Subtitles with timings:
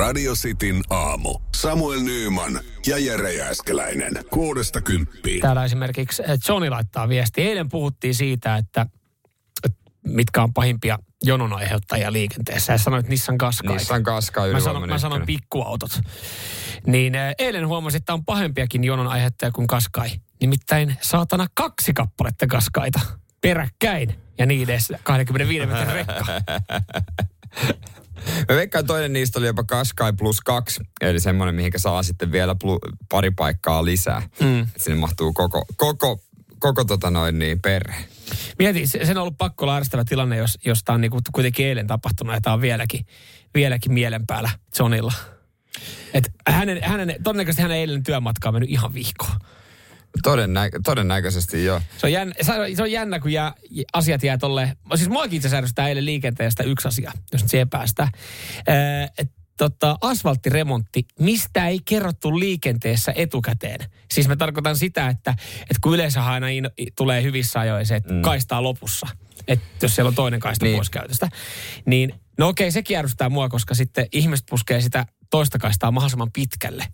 [0.00, 1.38] Radio Cityn aamu.
[1.56, 4.12] Samuel Nyyman ja Jere Jääskeläinen.
[4.30, 5.40] Kuudesta kymppiin.
[5.40, 7.42] Täällä esimerkiksi eh, Johnny laittaa viesti.
[7.42, 8.86] Eilen puhuttiin siitä, että
[9.64, 12.72] että mitkä on pahimpia jonon aiheuttajia liikenteessä.
[12.72, 13.76] Ja sanoit Nissan Qashqai.
[13.76, 16.00] Nissan Qashqai Mä sanon, mä sanon pikkuautot.
[16.86, 20.10] Niin eh, eilen huomasin, että on pahempiakin jonon aiheuttajia kuin Qashqai.
[20.40, 23.00] Nimittäin saatana kaksi kappaletta Qashqaita
[23.40, 24.14] peräkkäin.
[24.38, 26.24] Ja niin edes 25 metrin rekka.
[28.48, 32.52] Mä veikkaan toinen niistä oli jopa Qashqai plus kaksi, eli semmoinen, mihinkä saa sitten vielä
[32.64, 34.22] plu- pari paikkaa lisää.
[34.40, 34.66] Mm.
[34.76, 36.20] Sinne mahtuu koko, koko,
[36.58, 38.04] koko tota noin niin perhe.
[38.58, 41.66] Mieti, se- sen on ollut pakko olla ärsyttävä tilanne, jos, jos tämä on niinku kuitenkin
[41.66, 43.06] eilen tapahtunut ja tämä on vieläkin,
[43.54, 45.12] vieläkin mielen päällä Johnilla.
[46.14, 49.36] Et hänen, hänen, todennäköisesti hänen eilen työmatka on mennyt ihan vihkoon.
[50.22, 51.80] Todennä, todennäköisesti joo.
[51.98, 52.34] Se on, jännä,
[52.74, 53.52] se on- jännä, kun jää,
[53.92, 54.76] asiat jää tolle...
[54.94, 58.08] Siis muakin itse asiassa eilen liikenteestä yksi asia, jos nyt siihen päästään.
[58.68, 59.24] Öö,
[59.60, 63.90] tota, asfalttiremontti, mistä ei kerrottu liikenteessä etukäteen.
[64.10, 68.12] Siis mä tarkoitan sitä, että, että kun yleensä aina in, tulee hyvissä ajoin se, että
[68.12, 68.22] mm.
[68.22, 69.06] kaistaa lopussa.
[69.48, 70.76] Että jos siellä on toinen kaista niin.
[70.76, 71.28] Pois käytöstä.
[71.86, 76.86] Niin no okei, se ärsyttää mua, koska sitten ihmiset puskee sitä toista kaistaa mahdollisimman pitkälle.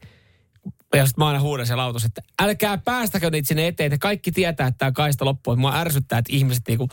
[0.96, 3.90] Ja sitten mä aina huudan siellä autossa, että älkää päästäkö niitä sinne eteen.
[3.90, 5.56] Te kaikki tietää, että tämä kaista loppuu.
[5.56, 6.88] Mua ärsyttää, että ihmiset niinku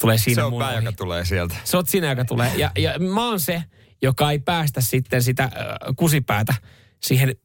[0.00, 1.54] tulee siinä Se on pää, joka tulee sieltä.
[1.64, 2.52] Se on sinä, joka tulee.
[2.56, 3.64] Ja, ja mä oon se,
[4.02, 5.50] joka ei päästä sitten sitä äh,
[5.96, 6.54] kusipäätä
[7.00, 7.36] siihen,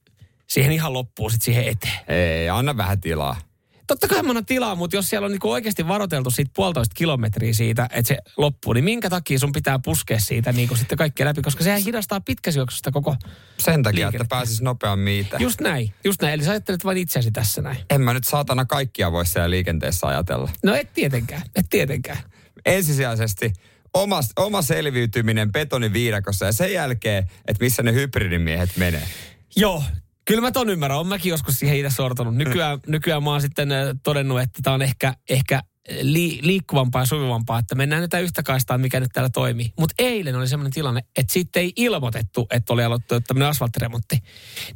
[0.48, 2.00] siihen ihan loppuun, sitten siihen eteen.
[2.08, 3.49] Ei, anna vähän tilaa.
[3.90, 7.54] Totta kai mä annan tilaa, mutta jos siellä on niinku oikeasti varoteltu siitä puolitoista kilometriä
[7.54, 11.42] siitä, että se loppuu, niin minkä takia sun pitää puskea siitä niinku sitten kaikkea läpi,
[11.42, 13.16] koska sehän hidastaa pitkäsyöksystä koko...
[13.60, 14.24] Sen takia, Liikennettä.
[14.24, 15.38] että pääsis nopeammin itse.
[15.40, 16.34] Just näin, just näin.
[16.34, 17.78] Eli sä ajattelet vain itseäsi tässä näin.
[17.90, 20.50] En mä nyt saatana kaikkia voi siellä liikenteessä ajatella.
[20.64, 22.18] No et tietenkään, et tietenkään.
[22.66, 23.54] Ensisijaisesti
[23.94, 29.08] oma, oma selviytyminen betoniviidakossa ja sen jälkeen, että missä ne hybridimiehet menee.
[29.56, 29.84] Joo,
[30.30, 30.98] kyllä mä ton ymmärrän.
[30.98, 32.36] Olen mäkin joskus siihen itse sortunut.
[32.36, 35.64] Nykyään, nykyään mä oon sitten äh, todennut, että tämä on ehkä, ehkä
[36.02, 39.74] li, liikkuvampaa ja sujuvampaa, että mennään nyt yhtä kaistaa, mikä nyt täällä toimii.
[39.80, 44.18] Mutta eilen oli semmoinen tilanne, että sitten ei ilmoitettu, että oli aloittu tämmöinen asfalttiremontti.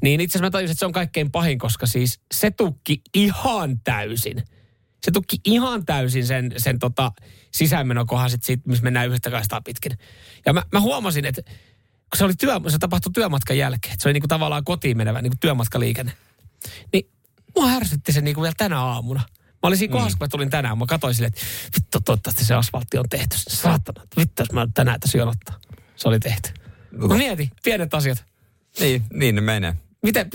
[0.01, 3.79] Niin itse asiassa mä tajusin, että se on kaikkein pahin, koska siis se tukki ihan
[3.83, 4.43] täysin.
[5.03, 7.11] Se tukki ihan täysin sen, sen tota
[7.51, 9.97] sisäänmenokohan sit siitä, missä mennään yhtä kaistaa pitkin.
[10.45, 11.41] Ja mä, mä huomasin, että
[12.13, 15.37] kun se, oli työ, se tapahtui työmatkan jälkeen, se oli niinku tavallaan kotiin menevä niinku
[15.39, 16.13] työmatkaliikenne.
[16.93, 17.09] Niin
[17.55, 19.21] mua ärsytti se niinku vielä tänä aamuna.
[19.51, 20.77] Mä olin siinä kohdassa, kun mä tulin tänään.
[20.77, 23.35] Mä katsoin silleen, että vittu, toivottavasti se asfaltti on tehty.
[23.37, 25.59] Saatana, vittu, jos mä tänään tässä jonottaa.
[25.95, 26.49] Se oli tehty.
[26.91, 28.25] No mieti, pienet asiat.
[28.79, 29.73] Niin, niin ne menee.
[30.03, 30.29] Miten,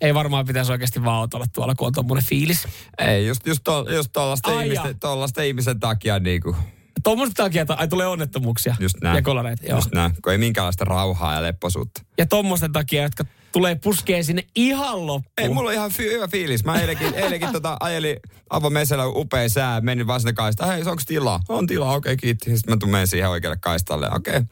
[0.00, 2.68] ei varmaan pitäisi oikeasti vaan autolla tuolla, kun on tommonen fiilis.
[2.98, 6.56] Ei, just, just, to, just tollasten, Ai ihmisten, ihmisen takia niinku,
[7.02, 9.16] Tuommoista takia, että ai, tulee onnettomuuksia just näin.
[9.16, 9.66] ja kolareita.
[9.66, 9.78] Joo.
[9.78, 12.02] Just näin, kun ei minkäänlaista rauhaa ja lepposuutta.
[12.18, 15.32] Ja tuommoisten takia, jotka tulee puskee sinne ihan loppuun.
[15.38, 16.64] Ei, mulla on ihan fi- hyvä fiilis.
[16.64, 18.16] Mä eilenkin, eilenkin tota, ajelin
[18.50, 20.70] avomesellä upea sää, menin vaan sinne kaistaan.
[20.70, 21.40] Hei, onko tilaa?
[21.48, 22.56] On tilaa, okei, okay, kiitti.
[22.56, 24.10] Sitten mä tulen siihen oikealle kaistalle.
[24.14, 24.36] Okei.
[24.36, 24.46] Okay.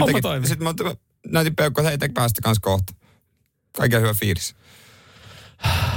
[0.00, 0.46] Homma.
[0.46, 0.94] Sitten mä,
[1.26, 2.92] näytin peukkoa, että hei, te päästä kanssa kohta.
[3.76, 4.54] Kaikilla hyvä fiilis.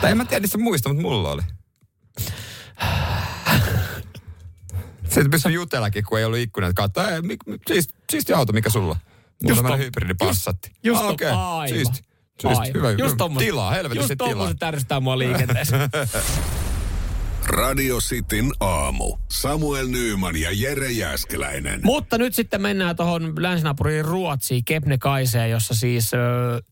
[0.02, 1.41] Tai en mä tiedä, niistä muista, mutta mulla oli.
[5.11, 7.09] Sitten pystyi jutellakin, kun ei ollut ikkunat kautta.
[7.11, 8.95] Ei, mi, mi, siisti, siisti auto, mikä sulla?
[8.95, 9.01] Mulla
[9.44, 10.72] Just on tämmöinen hybridipassatti.
[10.83, 11.69] Just ah, okei, aivan.
[11.69, 12.01] siisti.
[12.41, 13.16] Siisti, hyvä, Just hyvä.
[13.17, 14.29] tommoset- Tilaa, helvetisti Just tilaa.
[14.29, 15.77] tommoset ärsyttää mua liikenteessä.
[17.47, 19.17] Radio Cityn aamu.
[19.31, 21.79] Samuel Nyyman ja Jere Jääskeläinen.
[21.83, 26.17] Mutta nyt sitten mennään tuohon länsinaapuriin Ruotsiin, Kebnekaiseen, jossa siis ö,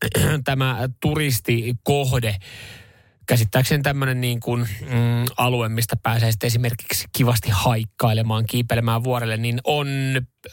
[0.44, 2.36] tämä turistikohde,
[3.30, 9.60] käsittääkseni tämmöinen niin kuin, mm, alue, mistä pääsee sitten esimerkiksi kivasti haikkailemaan, kiipeilemään vuorelle, niin
[9.64, 9.88] on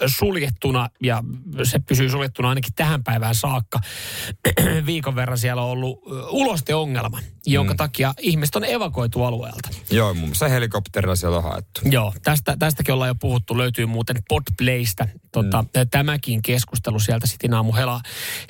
[0.07, 1.25] suljettuna ja
[1.63, 3.81] se pysyy suljettuna ainakin tähän päivään saakka.
[4.87, 5.99] Viikon verran siellä on ollut
[6.31, 7.77] ulosteongelma, jonka mm.
[7.77, 9.69] takia ihmiset on evakuoitu alueelta.
[9.91, 11.81] Joo, muun muassa helikopterilla siellä on haettu.
[11.85, 13.59] Joo, tästä, tästäkin ollaan jo puhuttu.
[13.59, 15.69] Löytyy muuten Podplaystä tota, mm.
[15.91, 18.01] tämäkin keskustelu sieltä Sitin aamu Hela,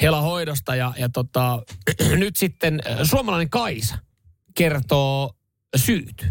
[0.02, 0.76] Hela hoidosta.
[0.76, 1.62] Ja, ja tota,
[2.22, 3.98] nyt sitten suomalainen Kaisa
[4.56, 5.36] kertoo
[5.76, 6.26] syyt.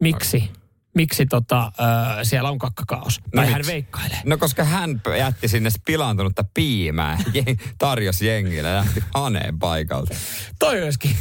[0.00, 0.50] Miksi?
[0.94, 3.20] Miksi tota, äh, siellä on kakkakaos?
[3.20, 3.72] No Tai hän miksi?
[3.72, 4.20] veikkailee.
[4.24, 7.18] No koska hän jätti sinne pilaantunutta piimää,
[7.78, 10.14] tarjosi jengille ja lähti haneen paikalta.
[10.58, 11.16] Toi olisikin.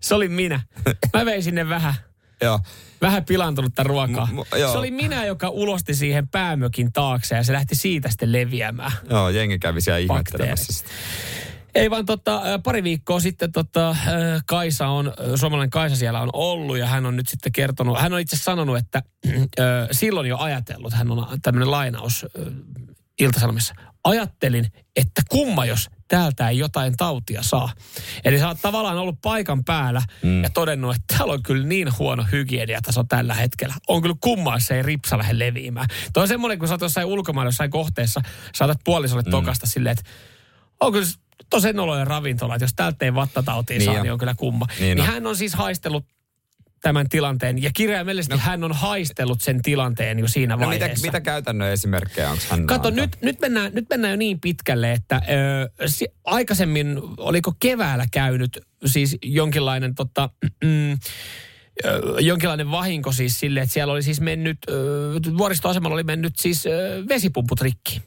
[0.00, 0.60] Se oli minä.
[1.14, 1.94] Mä vein sinne vähän,
[2.42, 2.60] Joo,
[3.00, 4.28] vähän pilantunutta ruokaa.
[4.32, 4.72] M- m- joo.
[4.72, 8.92] se oli minä, joka ulosti siihen päämökin taakse ja se lähti siitä sitten leviämään.
[9.10, 10.84] joo, jengi kävi siellä ihmettelemässä.
[11.74, 13.96] Ei vaan tota, pari viikkoa sitten tota,
[14.46, 18.20] Kaisa on, suomalainen Kaisa siellä on ollut ja hän on nyt sitten kertonut, hän on
[18.20, 18.98] itse sanonut, että
[19.28, 22.52] äh, silloin jo ajatellut, hän on tämmöinen lainaus äh,
[23.20, 23.74] Iltasanomissa,
[24.04, 24.66] ajattelin,
[24.96, 27.72] että kumma jos täältä ei jotain tautia saa.
[28.24, 30.42] Eli sä oot tavallaan ollut paikan päällä mm.
[30.42, 33.74] ja todennut, että täällä on kyllä niin huono hygieniataso tällä hetkellä.
[33.88, 35.88] On kyllä kummaa, se ei ripsa lähde leviämään.
[36.12, 38.20] Tuo on semmoinen, kun sä oot jossain ulkomailla jossain kohteessa,
[38.54, 39.30] saatat puolisolle mm.
[39.30, 40.10] tokasta silleen, että
[40.80, 41.06] on kyllä
[41.50, 44.02] tosi nolojen ravintola, että jos täältä ei vattatautia niin saa, jo.
[44.02, 44.66] niin on kyllä kumma.
[44.80, 46.04] Niin, niin hän on siis haistellut
[46.82, 47.62] tämän tilanteen.
[47.62, 48.40] Ja kirjaimellisesti no.
[48.40, 51.06] hän on haistellut sen tilanteen jo siinä no vaiheessa.
[51.06, 54.92] Mitä, mitä käytännön esimerkkejä onko hän Kato, nyt, nyt, mennään, nyt mennään jo niin pitkälle,
[54.92, 55.22] että
[55.80, 60.30] ö, si, aikaisemmin, oliko keväällä käynyt siis jonkinlainen tota,
[60.64, 60.98] mm,
[62.20, 64.58] jonkinlainen vahinko siis sille, että siellä oli siis mennyt,
[65.38, 66.64] vuoristoasemalla oli mennyt siis
[67.08, 68.02] vesipumput rikki.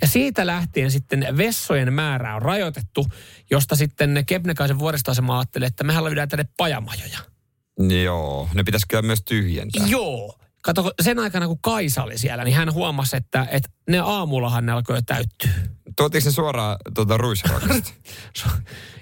[0.00, 3.06] Ja siitä lähtien sitten vessojen määrää on rajoitettu,
[3.50, 7.18] josta sitten Kebnekaisen vuoristoasema ajattelee, että mehän löydään tänne pajamajoja.
[8.04, 9.86] Joo, ne pitäisi kyllä myös tyhjentää.
[9.86, 10.36] Joo.
[10.62, 14.72] Kato, sen aikana kun Kaisa oli siellä, niin hän huomasi, että, että ne aamullahan ne
[14.72, 15.50] alkoi jo täyttyä.
[15.96, 17.92] Tuotiinko se suoraan tuota ruisrockista?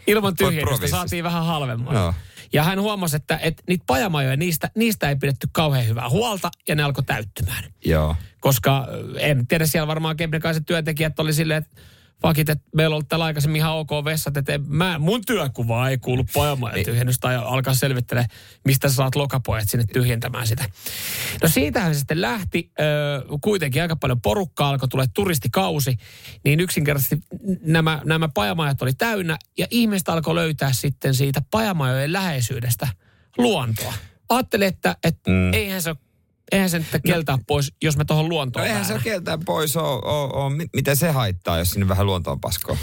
[0.07, 1.95] Ilman tyhjennystä saatiin vähän halvemman.
[1.95, 2.15] Joo.
[2.53, 6.75] Ja hän huomasi, että, että niitä pajamajoja, niistä, niistä ei pidetty kauhean hyvää huolta ja
[6.75, 7.65] ne alkoi täyttymään.
[7.85, 8.17] Joo.
[8.41, 8.87] Koska
[9.19, 11.81] en tiedä, siellä varmaan Kebnekaiset työntekijät oli silleen, että
[12.23, 15.99] fakit, että meillä on ollut tällä aikaisemmin ihan ok vessat, että mä, mun työkuva ei
[15.99, 16.85] kuulu pojamajan niin.
[16.85, 18.25] tyhjennys tai alkaa selvittelee,
[18.65, 20.65] mistä sä saat lokapojat sinne tyhjentämään sitä.
[21.43, 25.97] No siitähän se sitten lähti, ö, kuitenkin aika paljon porukkaa alkoi tulla turistikausi,
[26.45, 27.19] niin yksinkertaisesti
[27.61, 32.89] nämä, nämä pajamajat oli täynnä ja ihmiset alkoi löytää sitten siitä pajamajojen läheisyydestä
[33.39, 33.95] luontoa.
[34.29, 35.53] Ajattelin, että, että mm.
[35.53, 36.08] eihän se ole
[36.53, 39.77] eihän se nyt keltää no, pois, jos me tuohon luontoon No eihän se keltää pois
[39.77, 40.69] ole, ole, ole.
[40.77, 42.77] Miten se haittaa, jos sinne vähän luontoon paskoa?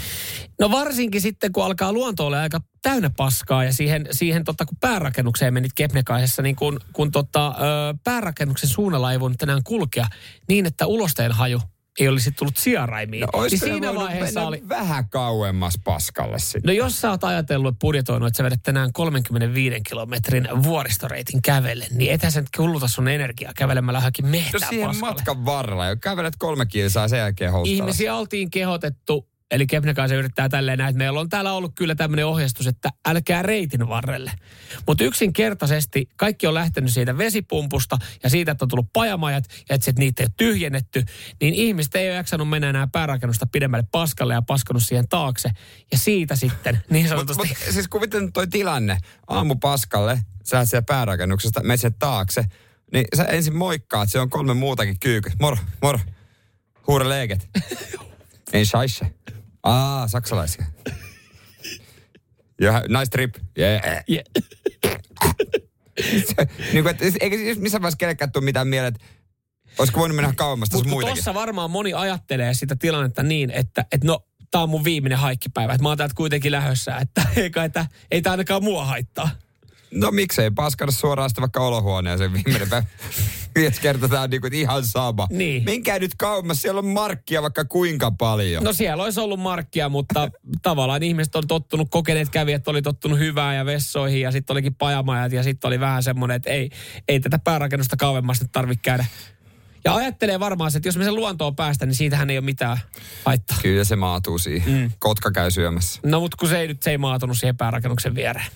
[0.60, 4.78] No varsinkin sitten, kun alkaa luonto olla aika täynnä paskaa ja siihen, siihen tota, kun
[4.80, 7.52] päärakennukseen menit Kepnekaisessa, niin kun, kun tota, ö,
[8.04, 10.06] päärakennuksen suunnalla ei voinut tänään kulkea
[10.48, 11.60] niin, että ulosteen haju
[12.00, 13.26] ei olisi tullut sijaraimiin.
[13.34, 14.62] No, niin siinä vaiheessa oli...
[14.68, 16.62] vähän kauemmas paskalle sitten.
[16.66, 22.12] No jos sä oot ajatellut budjetoinut, että sä vedät tänään 35 kilometrin vuoristoreitin kävelle, niin
[22.12, 25.14] ethän sä nyt kuluta sun energiaa kävelemällä johonkin mehtään no siihen paskalle.
[25.14, 30.78] matkan varrella, jo kävelet kolme kilsaa sen jälkeen Ihmisiä oltiin kehotettu Eli Kepnekaise yrittää tälleen
[30.78, 34.32] näin, että meillä on täällä ollut kyllä tämmöinen ohjeistus, että älkää reitin varrelle.
[34.86, 39.92] Mutta yksinkertaisesti kaikki on lähtenyt siitä vesipumpusta ja siitä, että on tullut pajamajat ja että
[39.98, 41.04] niitä ei ole tyhjennetty,
[41.40, 45.50] niin ihmiset ei ole jaksanut mennä enää päärakennusta pidemmälle paskalle ja paskanut siihen taakse.
[45.92, 47.48] Ja siitä sitten niin sanotusti...
[47.48, 48.98] Mut, mut, siis kuvittelen toi tilanne.
[49.26, 52.44] Aamu paskalle, sä siellä päärakennuksesta, menet taakse,
[52.92, 55.32] niin sä ensin moikkaat, se on kolme muutakin kyykyt.
[55.40, 55.98] Moro, moro.
[56.86, 57.48] Huure leeket.
[58.52, 59.06] Ei scheisse.
[59.66, 60.64] Aa, saksalaisia.
[62.60, 63.34] Ja nice trip.
[63.58, 63.82] Yeah.
[64.10, 64.24] yeah.
[66.72, 69.06] niin kuin, että, eikä siis missään vaiheessa kellekään tule mitään mieleen, että
[69.78, 71.16] olisiko voinut mennä kauemmas tässä muitakin.
[71.16, 75.72] tuossa varmaan moni ajattelee sitä tilannetta niin, että, että no, tämä on mun viimeinen haikkipäivä.
[75.72, 79.30] Että mä oon täältä kuitenkin lähössä, että ei kai tämä, ei tämä ainakaan mua haittaa.
[79.90, 82.86] No miksei, paskada suoraan sitten vaikka olohuoneeseen viimeinen päivä.
[83.56, 85.26] Viisi kertaa tämä on niinku ihan sama.
[85.30, 85.64] Niin.
[85.64, 88.64] Minkää nyt kauemmas, siellä on markkia vaikka kuinka paljon.
[88.64, 90.28] No siellä olisi ollut markkia, mutta
[90.62, 95.32] tavallaan ihmiset on tottunut, kokeneet kävijät oli tottunut hyvää ja vessoihin ja sitten olikin pajamajat
[95.32, 96.70] ja sitten oli vähän semmoinen, että ei,
[97.08, 99.04] ei tätä päärakennusta kauemmas nyt tarvitse käydä.
[99.84, 102.78] Ja ajattelee varmaan, että jos me sen luontoon päästä, niin siitähän ei ole mitään
[103.24, 103.58] haittaa.
[103.62, 104.72] Kyllä se maatuu siihen.
[104.72, 104.90] Mm.
[104.98, 106.00] Kotka käy syömässä.
[106.04, 108.46] No mutta kun se ei nyt se ei maatunut siihen päärakennuksen viereen.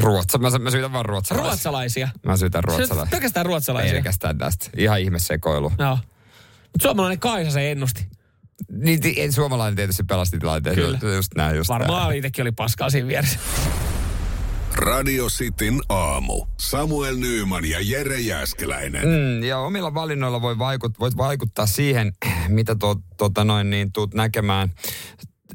[0.00, 1.48] Ruotsa, mä, mä syytän vaan ruotsalaisia.
[1.48, 2.08] Ruotsalaisia?
[2.26, 3.10] Mä syytän ruotsalaisia.
[3.10, 3.92] Pelkästään ruotsalaisia?
[3.92, 4.70] Pelkästään tästä.
[4.76, 5.72] Ihan ihmesekoilu.
[5.78, 5.98] Joo.
[6.72, 8.06] Mutta suomalainen Kaisa se ennusti.
[8.70, 10.74] Niin, suomalainen tietysti pelasti tilanteen.
[10.76, 10.98] Kyllä.
[11.16, 13.38] Just näin, just Varmaan itsekin oli paskaa siinä vieressä.
[14.74, 16.46] Radio Cityn aamu.
[16.60, 19.02] Samuel Nyyman ja Jere Jäskeläinen.
[19.02, 22.12] Mm, ja omilla valinnoilla voi vaikut, voit vaikuttaa siihen,
[22.48, 24.70] mitä to, tota noin, niin, tuut näkemään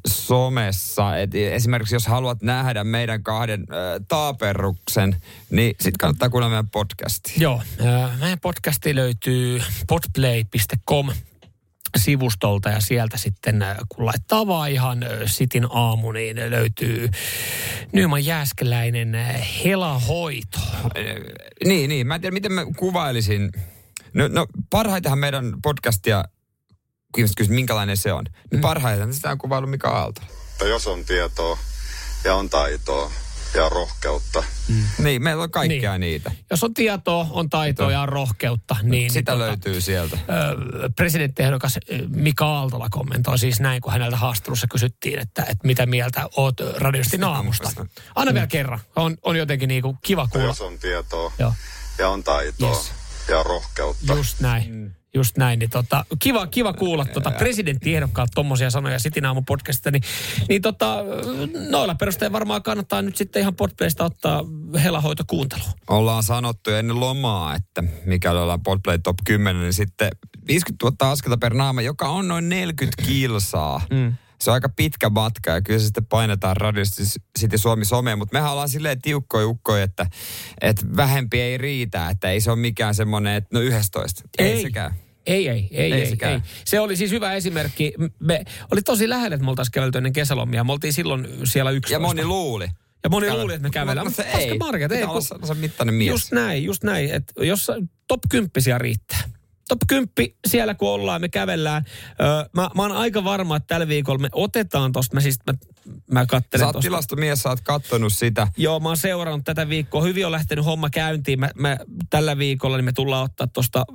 [0.08, 1.18] somessa.
[1.18, 5.16] Et esimerkiksi jos haluat nähdä meidän kahden äh, taaperruksen,
[5.50, 7.34] niin sitten kannattaa kuunnella meidän podcasti.
[7.38, 11.10] Joo, äh, meidän podcasti löytyy podplay.com
[11.98, 17.10] sivustolta ja sieltä sitten kun laittaa vaan ihan Sitin aamu, niin löytyy
[17.92, 19.16] Nyman Jääskeläinen
[19.64, 20.60] helahoito.
[21.66, 22.08] Niin, niin.
[22.08, 23.52] Mä en tiedä, miten mä kuvailisin.
[24.14, 26.24] No, no parhaitahan meidän podcastia
[27.14, 28.26] kysyt, minkälainen se on.
[28.26, 28.62] Niin mm.
[28.62, 30.22] parhaiten sitä on kuvailu Mika Aalto.
[30.66, 31.58] Jos on tietoa
[32.24, 33.12] ja on taitoa
[33.56, 34.44] ja rohkeutta.
[34.68, 34.84] Mm.
[34.98, 36.12] Niin, meillä on kaikkea niin.
[36.12, 36.32] niitä.
[36.52, 39.12] Jos on tietoa, on taitoa ja on rohkeutta, niin...
[39.12, 40.18] Sitä niin, löytyy tota, sieltä.
[40.18, 46.30] Ö, presidenttiehdokas Mika Aaltola kommentoi siis näin, kun häneltä haastattelussa kysyttiin, että, että mitä mieltä
[46.38, 47.72] oot radiosti naamusta.
[48.16, 48.34] Anna mm.
[48.34, 48.80] vielä kerran.
[48.96, 50.48] On, on jotenkin niinku kiva kuulla.
[50.48, 51.54] Jos on tietoa Joo.
[51.98, 52.92] ja on taitoa yes.
[53.30, 54.14] ja rohkeutta.
[54.14, 54.76] Just näin.
[54.76, 59.92] Mm Just näin, niin tota, kiva, kiva kuulla tota presidenttiehdokkaat tommosia sanoja Sitin aamun podcastista,
[59.92, 60.04] niin,
[60.50, 60.98] niin tota,
[61.70, 64.44] noilla perusteella varmaan kannattaa nyt sitten ihan podplaysta ottaa
[64.84, 65.72] helahoito kuunteluun.
[65.88, 70.10] Ollaan sanottu ennen lomaa, että mikäli ollaan Podplay Top 10, niin sitten
[70.48, 73.82] 50 000 askelta per naama, joka on noin 40 kilsaa.
[73.90, 74.14] Mm.
[74.42, 77.04] Se on aika pitkä matka ja kyllä se sitten painetaan radiosti
[77.40, 80.06] sitten Suomi someen, mutta mehän ollaan silleen tiukkoja ukkoja, että,
[80.62, 84.22] että vähempi ei riitä, että ei se ole mikään semmoinen, että no 11.
[84.38, 84.94] Ei, ei sekään.
[85.26, 86.34] Ei, ei, ei, ei, sekään.
[86.34, 86.40] ei.
[86.66, 87.94] Se oli siis hyvä esimerkki.
[88.20, 90.64] Me oli tosi lähellä, että me oltaisiin kävelty ennen kesälomia.
[90.64, 91.94] Me oltiin silloin siellä 11.
[91.96, 92.68] Ja moni luuli.
[93.04, 94.08] Ja moni luuli, että me kävellään.
[94.08, 94.58] Mutta Mutta ei.
[94.58, 94.98] Market, ei.
[94.98, 96.10] Pitää olla mittainen mies.
[96.10, 97.10] Just näin, just näin.
[97.12, 97.72] Että jos
[98.08, 98.52] top 10
[98.82, 99.20] riittää.
[99.68, 100.10] Top 10
[100.48, 101.84] siellä kun ollaan, me kävellään.
[102.22, 105.16] Öö, mä, mä oon aika varma, että tällä viikolla me otetaan tosta.
[105.16, 105.54] Mä siis, mä,
[106.12, 106.88] mä Sä kattelen oot tosta.
[106.88, 108.48] tilastomies, sä oot kattonut sitä.
[108.58, 110.02] Joo, mä oon seurannut tätä viikkoa.
[110.02, 111.40] Hyvin on lähtenyt homma käyntiin.
[111.40, 111.78] Mä, mä,
[112.10, 113.86] tällä viikolla niin me tullaan ottaa tuosta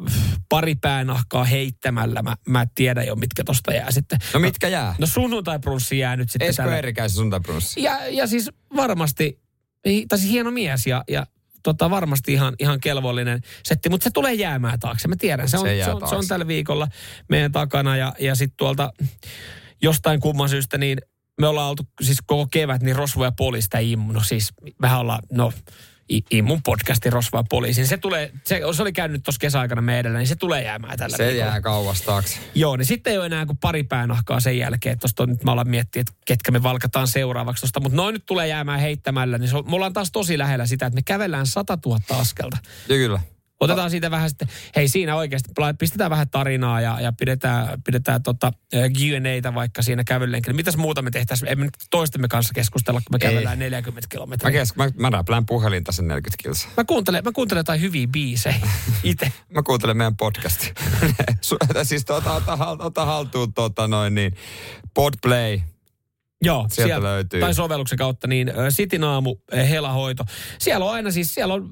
[0.49, 2.23] pari päänahkaa heittämällä.
[2.23, 4.19] Mä, mä tiedän jo, mitkä tosta jää sitten.
[4.35, 4.95] No mitkä jää?
[4.99, 7.09] No sunnuntai-brunssi jää nyt sitten Esko tällä.
[7.09, 7.83] Sunnuntaibrunssi.
[7.83, 9.41] Ja, ja siis varmasti,
[10.09, 11.26] tai siis hieno mies ja, ja
[11.62, 15.09] tota, varmasti ihan, ihan kelvollinen setti, mutta se tulee jäämään taakse.
[15.09, 16.88] Mä tiedän, se on, Se se, on, se on tällä viikolla
[17.28, 18.92] meidän takana ja, ja sitten tuolta
[19.83, 20.99] jostain kumman syystä niin
[21.40, 24.12] me ollaan oltu siis koko kevät niin Rosvo ja Poliista immu.
[24.12, 25.52] No siis vähän ollaan, no
[26.31, 27.87] Immun podcasti Rosvo ja Poliisin.
[27.87, 31.27] Se, tulee, se, se oli käynyt tuossa kesäaikana meidän niin se tulee jäämään tällä Se
[31.27, 31.51] viikolla.
[31.51, 32.39] jää kauas taakse.
[32.55, 34.99] Joo, niin sitten ei ole enää kuin pari päänahkaa sen jälkeen.
[34.99, 37.81] Tuosta nyt mä ollaan miettinyt, että ketkä me valkataan seuraavaksi tuosta.
[37.81, 39.39] Mutta noin nyt tulee jäämään heittämällä.
[39.39, 42.57] Niin se on, me ollaan taas tosi lähellä sitä, että me kävellään 100 000 askelta.
[42.89, 43.21] Ja kyllä.
[43.64, 48.52] Otetaan siitä vähän sitten, hei siinä oikeasti, pistetään vähän tarinaa ja, ja pidetään, pidetään tota,
[48.73, 50.57] Q&Atä vaikka siinä kävelylenkillä.
[50.57, 51.52] Mitäs muuta me tehtäisiin?
[51.52, 53.31] Emme nyt toistemme kanssa keskustella, kun me Ei.
[53.31, 54.52] kävellään 40 Mä, kilometriä.
[54.52, 56.71] kes, mä, mä räplään puhelinta sen 40 kilsaa.
[56.76, 58.57] Mä kuuntelen, mä kuuntelen jotain hyviä biisejä
[59.02, 59.33] itse.
[59.54, 60.73] Mä kuuntelen meidän podcastia.
[61.83, 64.37] Siis tota, ota, hal- ota haltuun tota noin niin.
[64.95, 65.61] Podplay.
[66.45, 67.40] Joo, Sieltä löytyy.
[67.40, 70.25] Tai sovelluksen kautta, niin ö, Sitin aamu, ö, helahoito.
[70.59, 71.71] Siellä on aina siis, siellä on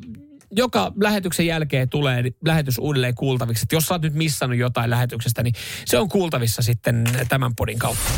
[0.50, 3.62] joka lähetyksen jälkeen tulee lähetys uudelleen kuultaviksi.
[3.62, 5.54] Et jos sä oot nyt missannut jotain lähetyksestä, niin
[5.84, 8.10] se on kuultavissa sitten tämän podin kautta.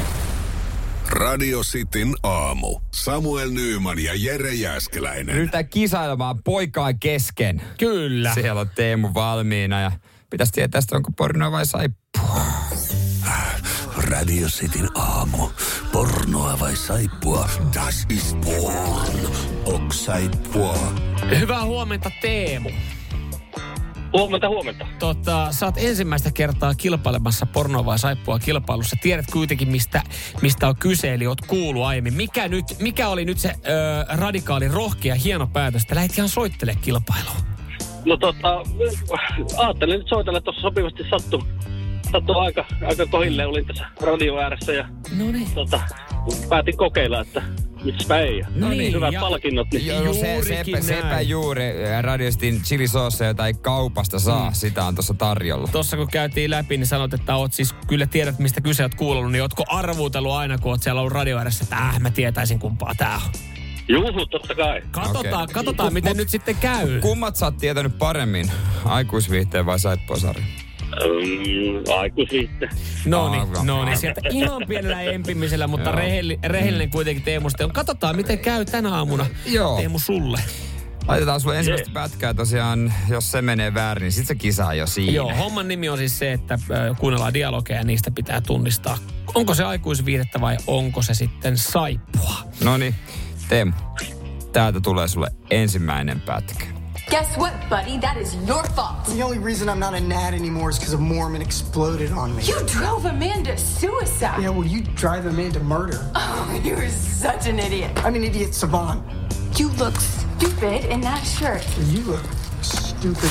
[1.10, 2.80] Radio Cityn aamu.
[2.94, 5.34] Samuel Nyyman ja Jere Jäskeläinen.
[5.34, 7.62] Ryhdytään kisailemaan poikaa kesken.
[7.78, 8.34] Kyllä.
[8.34, 9.92] Siellä on Teemu valmiina ja
[10.30, 12.42] pitäisi tietää, tästä onko pornoa vai saippua.
[13.96, 15.48] Radio Cityn aamu.
[15.92, 17.48] Pornoa vai saippua?
[17.74, 19.51] Das ist porn.
[19.64, 20.76] Ok saippua.
[21.38, 22.70] Hyvää huomenta Teemu.
[24.12, 24.86] Huomenta, huomenta.
[24.98, 28.96] Tota, sä oot ensimmäistä kertaa kilpailemassa pornoa vai saippua kilpailussa.
[29.02, 30.02] Tiedät kuitenkin, mistä,
[30.42, 32.14] mistä on kyse, eli oot kuullut aiemmin.
[32.14, 33.52] Mikä, nyt, mikä oli nyt se ö,
[34.16, 37.36] radikaali, rohkea, hieno päätös, että lähdit ihan soittele kilpailuun?
[38.04, 38.62] No tota,
[39.58, 41.42] ajattelin nyt soitella, että tuossa sopivasti sattuu,
[42.12, 43.46] sattuu aika, aika kohille.
[43.46, 45.50] Olin tässä radio ääressä ja No niin.
[45.54, 45.80] tota,
[46.48, 47.42] päätin kokeilla, että
[48.20, 48.42] ei.
[48.54, 49.66] No niin, Hyvät ja- palkinnot.
[49.72, 49.86] Niin.
[49.86, 54.54] Joo, se, sepä, sepä juuri äh, radiostin chilisoossa, jota ei kaupasta saa, mm.
[54.54, 55.68] sitä on tuossa tarjolla.
[55.72, 59.32] Tuossa kun käytiin läpi, niin sanot, että oot siis, kyllä tiedät mistä kyse oot kuullut,
[59.32, 62.94] niin ootko arvuutellut aina, kun oot siellä ollut radio ääressä, että äh, mä tietäisin kumpaa
[62.94, 63.32] tää on.
[63.88, 64.82] Juhu, totta kai.
[64.90, 65.54] Katsotaan, Okei.
[65.54, 67.00] katsotaan miten nyt sitten käy.
[67.00, 68.50] Kummat sä oot tietänyt paremmin,
[68.84, 70.44] aikuisviihteen vai saippuasarja?
[71.98, 72.68] Aikuisviitte.
[73.04, 77.72] No niin, no niin, sieltä ihan pienellä empimisellä, mutta rehelli, rehellinen kuitenkin Teemu sitten on.
[77.72, 79.76] Katsotaan, miten käy tänä aamuna Joo.
[79.76, 80.38] Teemu sulle.
[81.08, 85.12] Laitetaan sulle ensimmäistä pätkää tosiaan, jos se menee väärin, niin sit se kisa jo siinä.
[85.12, 86.58] Joo, homman nimi on siis se, että
[86.98, 88.98] kuunnellaan dialogeja ja niistä pitää tunnistaa,
[89.34, 92.34] onko se aikuisviihdettä vai onko se sitten saippua.
[92.64, 92.94] No niin,
[93.48, 93.72] Teemu,
[94.52, 96.64] täältä tulee sulle ensimmäinen pätkä.
[97.12, 97.98] Guess what, buddy?
[97.98, 99.04] That is your fault.
[99.04, 102.42] The only reason I'm not a gnat anymore is because a Mormon exploded on me.
[102.42, 104.40] You drove a man to suicide.
[104.40, 106.00] Yeah, well, you drive him into murder.
[106.14, 107.92] Oh, you're such an idiot.
[108.02, 109.04] I'm an idiot savant.
[109.58, 111.62] You look stupid in that shirt.
[111.90, 112.24] You look
[112.62, 113.30] stupid.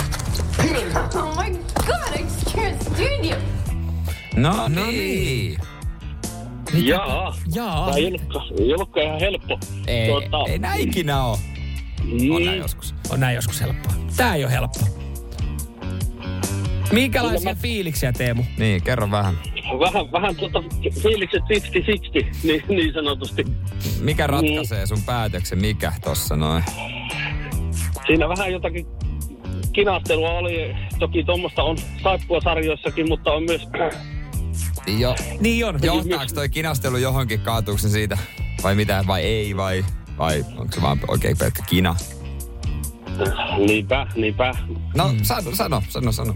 [1.16, 1.50] Oh my
[1.88, 3.38] god, I just can't stand you.
[4.38, 5.58] No, niin.
[6.74, 7.34] Jaa.
[7.48, 7.86] Jaa.
[7.86, 9.60] Tämä ei ollutkaan, ei ollutkaan ihan helppo.
[9.88, 11.32] Ei, Tota, ei näin ikinä oo.
[11.32, 12.96] On näin mm, joskus.
[13.12, 13.94] On näin joskus helppoa.
[14.18, 14.80] Tää ei ole helppo.
[16.92, 18.44] Minkälaisia fiiliksiä, Teemu?
[18.58, 19.38] Niin, kerro vähän.
[19.80, 20.64] Vähän, vähän tuota
[21.04, 21.46] fiilikset 50-60,
[22.44, 23.46] niin, niin sanotusti.
[24.00, 26.64] Mikä ratkaisee sun päätöksen, mikä tossa noin?
[28.08, 28.86] Siinä vähän jotakin
[29.74, 30.76] kinastelua oli.
[31.00, 33.62] Toki tuommoista on saippua sarjoissakin, mutta on myös
[35.00, 35.80] Jo, Niin on.
[35.84, 38.18] johtaako toi kinastelu johonkin kaatuksen siitä?
[38.64, 39.86] Vai mitä, vai ei, vai,
[40.18, 41.96] vai onko se vaan oikein pelkkä kina?
[43.68, 44.56] Niinpä, niinpä.
[44.96, 46.36] No, sano, sano, sano, sano.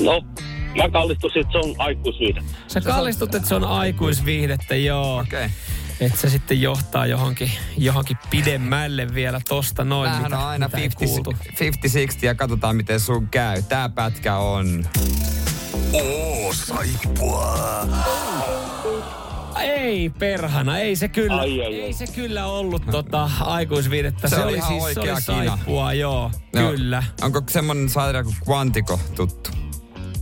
[0.00, 0.22] No,
[0.76, 2.56] Mä kallistusin, että se on aikuisviihdettä.
[2.68, 5.18] Sä kallistut, että se on aikuisviihdettä, joo.
[5.18, 5.44] Okei.
[5.44, 5.56] Okay.
[6.00, 10.78] Että se sitten johtaa johonkin, johonkin pidemmälle vielä tosta noin, Tämähän mitä, on aina mitä
[10.78, 11.30] ei kuultu.
[11.30, 11.36] 50-60
[12.22, 13.62] ja katsotaan miten sun käy.
[13.62, 14.84] Tää pätkä on...
[15.92, 17.58] Oo, saippua.
[19.60, 21.80] Ei perhana, ei se kyllä, Ai, ai, ai.
[21.80, 24.28] ei se kyllä ollut tota aikuisviidettä.
[24.28, 25.56] Se, Se oli oli ihan siis se oikea oli kina.
[25.56, 27.02] saippua, joo, No, kyllä.
[27.22, 29.50] Onko semmonen sairaala kuin Quantico tuttu?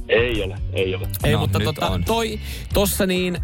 [0.08, 1.08] Ei ole, ei ole.
[1.24, 2.04] Ei, No, mutta nyt tota, on.
[2.04, 2.40] toi,
[2.74, 3.38] tossa niin,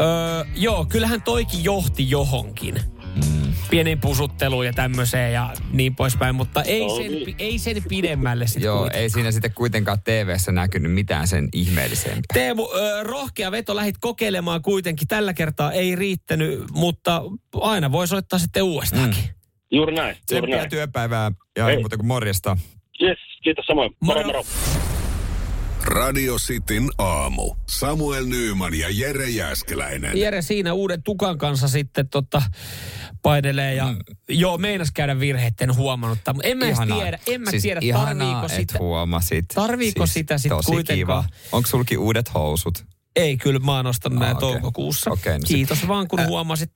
[0.00, 2.80] öö, joo, kyllähän toikin johti johonkin.
[3.26, 3.52] Mm.
[3.70, 7.34] Pienen pusutteluun ja tämmöiseen ja niin poispäin, mutta ei, No sen, niin.
[7.38, 12.22] ei sen pidemmälle sitten Joo, ei siinä sitten kuitenkaan TV-ssä näkynyt mitään sen ihmeellisempää.
[12.34, 15.08] Teemu, ö, rohkea veto lähit kokeilemaan kuitenkin.
[15.08, 17.22] Tällä kertaa ei riittänyt, mutta
[17.60, 19.22] aina voi soittaa sitten uudestaankin.
[19.22, 19.28] Mm.
[19.70, 20.70] Juuri näin, juuri Tsemppiä näin.
[20.70, 22.56] työpäivää ja ei muuta kuin morjesta.
[23.02, 23.90] Yes, kiitos samoin.
[24.00, 24.42] Moro, Moro.
[24.42, 24.44] moro.
[25.88, 27.54] Radio Cityn aamu.
[27.68, 30.18] Samuel Nyyman ja Jere Jäskeläinen.
[30.18, 32.42] Jere siinä uuden tukan kanssa sitten tota,
[33.22, 33.98] painelee ja mm.
[34.28, 36.18] joo, meinas käydä virheitten huomannut.
[36.18, 36.98] Mutta en mä Ihanaa.
[37.00, 38.78] tiedä, en mä siis tiedä ihanaa, tarviiko et sitä.
[38.78, 39.44] huomasit.
[39.54, 41.24] Tarviiko sitä sit tosi kuitenkaan?
[41.24, 41.38] Kiva.
[41.52, 42.84] Onko sulki uudet housut?
[43.16, 44.48] Ei, kyllä mä oon ostanut Ah, näin okei.
[44.52, 45.10] toukokuussa.
[45.10, 46.72] Okei, no sit- Kiitos vaan, kun huomasit.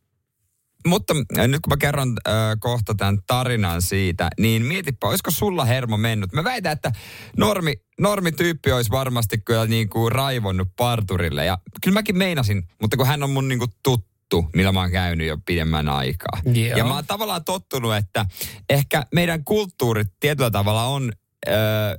[0.86, 5.64] Mutta äh, nyt kun mä kerron äh, kohta tämän tarinan siitä, niin mietipä, olisiko sulla
[5.64, 6.32] hermo mennyt?
[6.32, 6.92] Mä väitän, että
[7.36, 11.44] normi, normityyppi olisi varmasti kyllä niin kuin raivonnut parturille.
[11.44, 14.90] Ja kyllä mäkin meinasin, mutta kun hän on mun niin kuin tuttu, millä mä oon
[14.90, 16.40] käynyt jo pidemmän aikaa.
[16.44, 16.78] Joo.
[16.78, 18.26] Ja mä oon tavallaan tottunut, että
[18.70, 21.12] ehkä meidän kulttuurit tietyllä tavalla on
[21.48, 21.52] äh,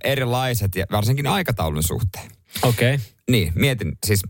[0.03, 2.31] erilaiset, ja varsinkin aikataulun suhteen.
[2.61, 2.95] Okei.
[2.95, 3.05] Okay.
[3.31, 3.97] Niin, mietin.
[4.05, 4.21] Siis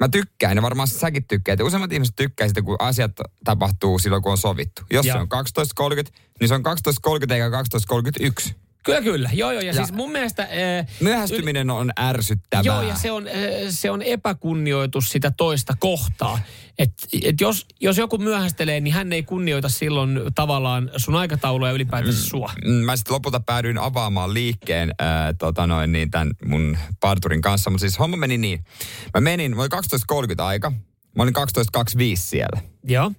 [0.00, 3.12] mä tykkään, ja varmaan säkin tykkää, että useimmat ihmiset tykkää sitä, kun asiat
[3.44, 4.82] tapahtuu silloin, kun on sovittu.
[4.90, 5.16] Jos Joo.
[5.16, 5.28] se on
[6.04, 7.50] 12.30, niin se on 12.30 eikä
[8.48, 8.54] 12.31.
[8.82, 9.30] Kyllä, kyllä.
[9.32, 9.60] Joo, joo.
[9.60, 10.42] Ja, Ja- siis mun mielestä...
[10.42, 12.62] Äh, Myöhästyminen on ärsyttävää.
[12.64, 13.34] Joo, ja se on, äh,
[13.68, 16.38] se on epäkunnioitus sitä toista kohtaa.
[16.78, 21.74] Et, et jos, jos joku myöhästelee, niin hän ei kunnioita silloin tavallaan sun aikataulua ja
[21.74, 22.52] ylipäätänsä sua.
[22.64, 27.70] Mm, Mä sitten lopulta päädyin avaamaan liikkeen ää, tota noin, niin tämän mun parturin kanssa.
[27.70, 28.64] Mutta siis homma meni niin.
[29.14, 29.72] Mä menin, mä olin
[30.38, 30.72] 12.30 aika.
[31.16, 31.82] Mä olin 12.25
[32.14, 32.60] siellä.
[32.84, 33.12] Joo.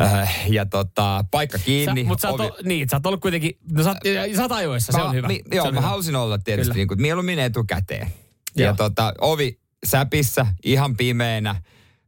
[0.00, 2.04] Äh, ja tota, paikka kiinni.
[2.04, 3.98] Mutta sä, oot ovi- ol- niin, sä oot ollut kuitenkin, no sä, oot,
[4.36, 5.26] sä oot ajoissa, se Mä- on hyvä.
[5.28, 5.88] Mi, se joo, on mä hyvä.
[5.88, 6.76] halusin olla tietysti Kyllä.
[6.80, 8.12] niin kuin, mieluummin etukäteen.
[8.56, 8.74] Ja Joo.
[8.76, 11.62] tota, ovi säpissä, ihan pimeänä.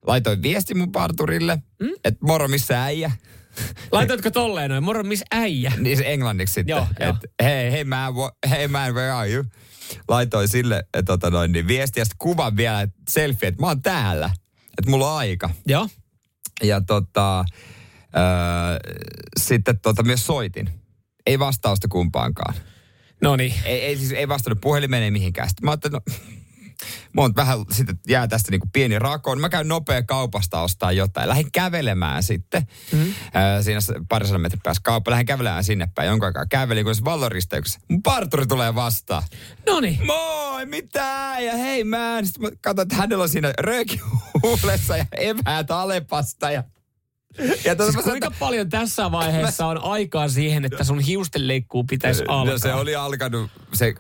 [0.07, 1.88] Laitoin viesti mun parturille, mm?
[2.05, 3.11] että moro missä äijä.
[3.92, 5.72] Laitoitko tolleen noin, moro, missä äijä?
[5.78, 6.76] Niin se englanniksi sitten.
[6.76, 7.11] Joo, joo.
[7.11, 9.44] että hei, hei man, wha- hey man, where are you?
[10.09, 13.66] Laitoin sille et, tota noin, niin viesti ja sitten kuvan vielä, et selfie, että mä
[13.66, 14.31] oon täällä.
[14.78, 15.50] Että mulla on aika.
[15.66, 15.88] Joo.
[16.62, 17.44] Ja tota,
[18.16, 18.92] öö,
[19.40, 20.70] sitten tota, myös soitin.
[21.27, 22.55] Ei vastausta kumpaankaan.
[23.20, 23.55] No niin.
[23.64, 25.48] Ei, ei, siis ei vastannut puhelimeen, ei mihinkään.
[25.48, 26.01] Sitten mä ajattelin,
[27.12, 29.40] no, on vähän, sitten jää tästä niinku pieni rakoon.
[29.40, 31.29] Mä käyn nopea kaupasta ostaa jotain.
[31.29, 32.62] Lähdin kävelemään sitten.
[32.92, 33.11] Mm-hmm.
[33.11, 35.11] Äh, siinä parisadan metrin päässä kauppa.
[35.11, 36.09] Lähdin kävelemään sinne päin.
[36.09, 37.81] Jonkun aikaa kävelin, kun se valloristeyksessä.
[37.88, 39.22] Mun parturi tulee vastaan.
[39.66, 40.07] No niin.
[40.07, 41.35] Moi, mitä?
[41.40, 42.27] Ja hei man.
[42.27, 46.51] Sitten mä katsoin, että hänellä on siinä röökihuulessa ja eväät Alepasta.
[46.51, 46.64] Ja,
[47.64, 52.24] ja tota, Siis mä kuinka paljon tässä vaiheessa on aikaa siihen, että sun hiustenleikkuu pitäisi
[52.28, 52.52] alkaa?
[52.52, 53.94] No se oli alkanut se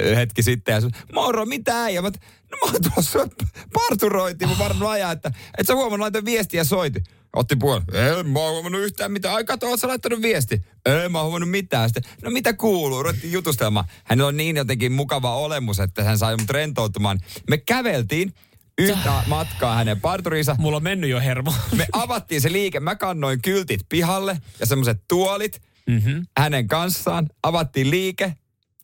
[0.00, 2.02] äh, hetki sitten ja se, moro, mitä äijä?
[2.02, 3.28] Mä, no mä oon tuossa
[3.72, 7.02] parturoitiin, mä varmaan ajaa, että et sä huomannut, laitoin viestiä ja soiti.
[7.36, 7.82] Otti puolen.
[7.92, 9.34] En mä oon huomannut yhtään mitään.
[9.34, 10.62] Ai kato, oot sä laittanut viesti?
[10.86, 11.88] En mä oon huomannut mitään.
[11.88, 13.02] Sitten, no mitä kuuluu?
[13.02, 13.86] Ruvettiin jutustelemaan.
[14.04, 17.20] Hänellä on niin jotenkin mukava olemus, että hän sai mut rentoutumaan.
[17.50, 18.34] Me käveltiin
[18.78, 20.56] yhtä matkaa hänen parturiinsa.
[20.58, 21.54] Mulla on mennyt jo hermo.
[21.76, 22.80] Me avattiin se liike.
[22.80, 26.26] Mä kannoin kyltit pihalle ja semmoiset tuolit Mm-hmm.
[26.38, 27.28] hänen kanssaan.
[27.42, 28.34] Avattiin liike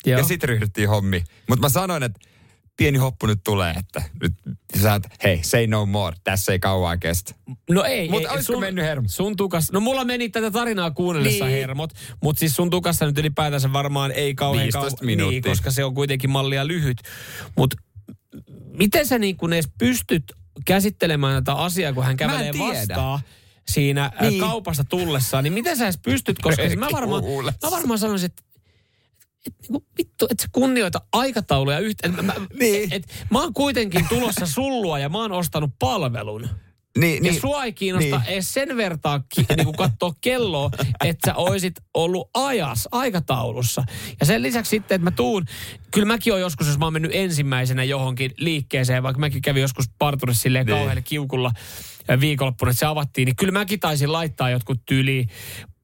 [0.07, 0.18] Joo.
[0.18, 1.24] ja sitten ryhdyttiin hommiin.
[1.48, 2.20] Mutta mä sanoin, että
[2.76, 4.33] pieni hoppu nyt tulee, että nyt
[4.83, 7.35] sä oot, hei, say no more, tässä ei kauan kestä.
[7.70, 8.09] No ei.
[8.09, 9.09] Mut ei, olisiko mennyt hermo?
[9.09, 11.57] Sun tukas, no mulla meni tätä tarinaa kuunnellessa Niin.
[11.59, 11.90] hermot,
[12.22, 16.31] mutta siis sun tukassa nyt ylipäätänsä varmaan ei kauhean 15 Niin, koska se on kuitenkin
[16.31, 16.98] mallia lyhyt.
[17.57, 17.76] Mutta
[18.79, 20.33] miten sä niin kun edes pystyt
[20.66, 23.21] käsittelemään tätä asiaa, kun hän kävelee vastaan
[23.69, 24.31] siinä niin.
[24.31, 24.40] Niin.
[24.40, 27.25] kaupasta tullessaan, niin miten sä edes pystyt, koska siis mä varmaan,
[27.62, 28.43] mä varmaan sanoisin, että
[29.47, 32.09] et, niinku, vittu, että sä kunnioita aikatauluja yhtä.
[32.09, 32.93] Et, mä, Niin.
[32.93, 36.49] et, mä oon kuitenkin tulossa sullua ja mä oon ostanut palvelun.
[37.00, 38.28] Niin, Ja niin, sua ei kiinnosta niin.
[38.32, 40.70] edes sen vertaa ki, niin katsoa kelloa,
[41.04, 43.84] että sä oisit ollut ajas, aikataulussa.
[44.20, 45.44] Ja sen lisäksi sitten, että mä tuun,
[45.90, 49.84] kyllä mäkin oon joskus, jos mä oon mennyt ensimmäisenä johonkin liikkeeseen, vaikka mäkin kävin joskus
[49.98, 50.76] parturissa silleen Niin.
[50.76, 51.52] kauhealle kiukulla
[52.20, 55.28] viikonloppuna, että se avattiin, niin kyllä mäkin taisin laittaa jotkut tyyliin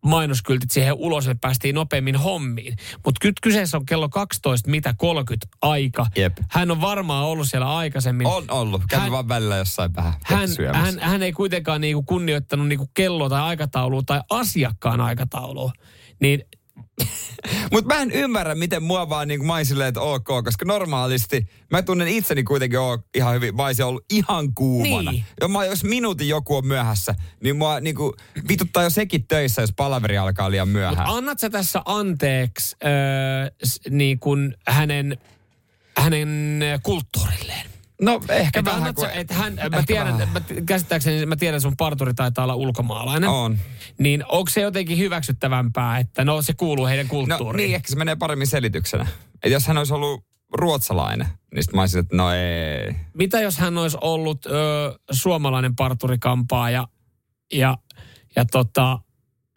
[0.07, 2.77] mainoskyltit siihen ulos, että päästiin nopeammin hommiin.
[3.05, 6.07] Mutta nyt kyseessä on kello 12, mitä 30 aika.
[6.17, 6.37] Jep.
[6.51, 8.27] Hän on varmaan ollut siellä aikaisemmin.
[8.27, 8.83] On ollut.
[8.89, 13.29] Kävin Hän- vaan välillä jossain vähän hän, hän, hän ei kuitenkaan niinku kunnioittanut niinku kelloa
[13.29, 15.73] tai aikataulua tai asiakkaan aikataulua.
[16.21, 16.43] Niin
[17.73, 21.47] Mutta mä en ymmärrä, miten mua vaan niin mä oon silleen, että ok, koska normaalisti
[21.71, 25.11] mä tunnen itseni kuitenkin oo ihan hyvin, mä olisin ollut ihan kuumana.
[25.11, 25.25] Niin.
[25.41, 28.13] Ja mä, jos minuutin joku on myöhässä, niin mua niin kuin,
[28.49, 31.09] vituttaa jo sekin töissä, jos palaveri alkaa liian myöhään.
[31.09, 32.91] annat sä tässä anteeksi öö,
[33.65, 35.19] s- niin kuin hänen,
[35.99, 37.67] hänen kulttuurilleen?
[38.01, 38.95] No ehkä Että vähän.
[38.95, 40.29] kun- että hän, mä ehkä tiedän, vähän.
[40.33, 43.31] mä, käsittääkseni mä tiedän, sun parturi taitaa olla ulkomaalainen.
[43.31, 43.59] On.
[43.99, 47.67] Niin onko se jotenkin hyväksyttävämpää, että no se kuuluu heidän No kulttuuriin?
[47.67, 49.07] niin, ehkä se menee paremmin selityksenä.
[49.43, 52.95] Et jos hän olisi ollut ruotsalainen, niin sit mä olisin, että no ei.
[53.15, 54.51] Mitä jos hän olisi ollut ö,
[55.13, 56.89] suomalainen parturikampaa ja,
[57.53, 57.79] ja,
[58.37, 58.99] ja tota,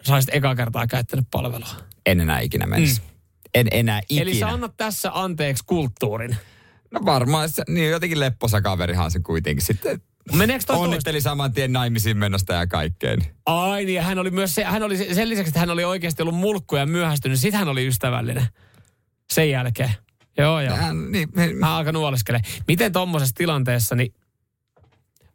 [0.07, 1.67] sä olisit ekaa kertaa käyttänyt palvelua?
[2.05, 3.01] En enää ikinä menisi.
[3.53, 4.21] En enää ikinä.
[4.21, 6.37] Eli sä annat tässä anteeksi kulttuurin.
[6.91, 10.01] No varmaan, se, niin jotenkin lepposa kaverihan se kuitenkin sitten.
[10.33, 10.89] Meneekö toi toista?
[10.89, 13.19] Onnitteli saman tien naimisiin menosta ja kaikkeen.
[13.45, 16.21] Ai niin, hän oli myös se, hän oli se- sen lisäksi, että hän oli oikeasti
[16.21, 18.47] ollut mulkku ja myöhästynyt, sit hän oli ystävällinen.
[19.33, 19.93] Sen jälkeen.
[20.37, 20.75] Joo, joo.
[20.75, 22.41] Hän, niin, me, Hän alkoi nuoleskele.
[22.67, 24.13] Miten tuommoisessa tilanteessa, niin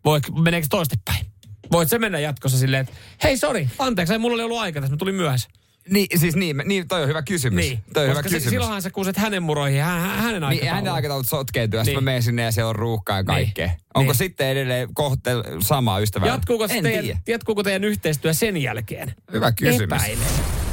[0.05, 1.27] voi, meneekö toistepäin?
[1.73, 4.95] Voit se mennä jatkossa silleen, että hei sori, anteeksi, ei mulla oli ollut aika tässä,
[4.95, 5.49] mä tulin myöhässä.
[5.91, 7.65] Niin, siis niin, niin, toi on hyvä kysymys.
[7.65, 8.51] Niin, toi on hyvä koska se, kysymys.
[8.51, 10.75] silloinhan sä kuuset hänen muroihin, hän, hän- hänen Niin, aikatauluun.
[10.77, 11.91] hänen aikataulut sotkeentuu, ja niin.
[11.95, 12.05] Niin.
[12.05, 13.67] mä menen sinne ja siellä on ruuhkaa ja kaikkea.
[13.67, 13.77] Niin.
[13.95, 14.19] Onko Niin.
[14.19, 16.27] sitten edelleen kohte sama ystävä?
[16.27, 17.19] Jatkuuko, se en teidän, tiedä.
[17.29, 19.15] jatkuuko teidän yhteistyö sen jälkeen?
[19.33, 19.81] Hyvä kysymys.
[19.83, 20.64] Epäilen.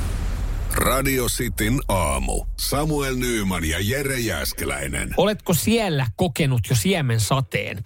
[0.74, 2.46] Radio Cityn aamu.
[2.58, 5.10] Samuel Nyyman ja Jere Jäskeläinen.
[5.18, 7.84] Oletko siellä kokenut jo siemen sateen?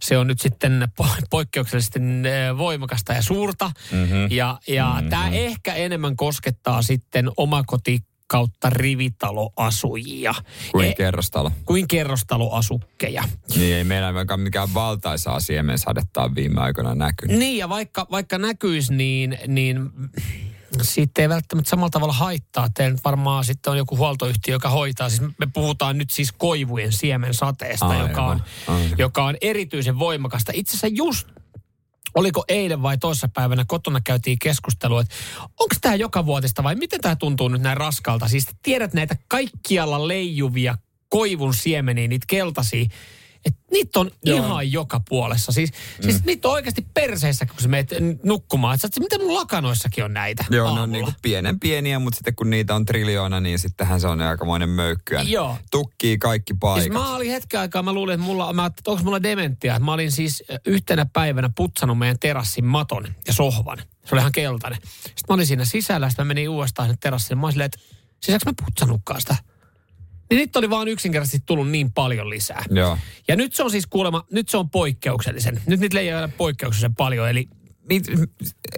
[0.00, 3.70] Se on nyt sitten po- poikkeuksellisesti äh, voimakasta ja suurta.
[3.92, 4.30] Mm-hmm.
[4.30, 5.10] Ja, ja mm-hmm.
[5.10, 10.34] tämä ehkä enemmän koskettaa sitten omakoti kautta rivitaloasujia.
[10.72, 11.50] Kuin E- kerrostalo.
[11.64, 13.24] kuin kerrostaloasukkeja.
[13.54, 17.38] Niin ei meillä ainakaan mikään valtaisaa siemensadetta on viime aikoina näkynyt.
[17.38, 19.90] Niin ja vaikka, vaikka näkyisi, niin, niin
[20.82, 22.68] siitä ei välttämättä samalla tavalla haittaa.
[22.74, 25.08] Teillä varmaan sitten on joku huoltoyhtiö, joka hoitaa.
[25.08, 28.98] Siis me puhutaan nyt siis koivujen siemen sateesta, Aivan, joka on, aivan.
[28.98, 30.52] joka on erityisen voimakasta.
[30.54, 31.28] Itse asiassa just
[32.14, 35.14] Oliko eilen vai toissapäivänä kotona käytiin keskustelua, että
[35.60, 38.28] onko tämä joka vuotista vai miten tämä tuntuu nyt näin raskalta?
[38.28, 42.86] Siis tiedät näitä kaikkialla leijuvia koivun siemeniä, niitä keltaisia,
[43.44, 44.36] että niitä on Joo.
[44.36, 45.52] ihan joka puolessa.
[45.52, 46.02] Siis, mm.
[46.02, 47.90] siis niitä on oikeasti perseessä, kun sä menet
[48.22, 48.74] nukkumaan.
[48.74, 50.82] Että sä mitä mun lakanoissakin on näitä Joo, ne aamulla?
[50.82, 54.68] on niinku pienen pieniä, mutta sitten kun niitä on triljoona, niin sittenhän se on aikamoinen
[54.68, 55.22] möykkyä.
[55.22, 55.58] Joo.
[55.70, 56.92] Tukkii kaikki Siis paikat.
[56.92, 59.78] mä olin hetken aikaa, mä luulin, että mulla, mä, että onko mulla dementia.
[59.78, 63.78] Mä olin siis yhtenä päivänä putsannut meidän terassin maton ja sohvan.
[63.78, 64.78] Se oli ihan keltainen.
[64.82, 67.40] Sitten mä olin siinä sisällä, sitten mä menin uudestaan sinne terassille.
[67.40, 67.78] Mä olin silleen, että
[68.22, 69.36] siis eikö mä putsannutkaan sitä?
[70.32, 72.64] Niin niitä oli vaan yksinkertaisesti tullut niin paljon lisää.
[72.70, 72.98] Joo.
[73.28, 75.62] Ja nyt se on siis kuulemma, nyt se on poikkeuksellisen.
[75.66, 77.48] Nyt niitä leijaa poikkeuksellisen paljon, eli
[77.88, 78.08] Mit,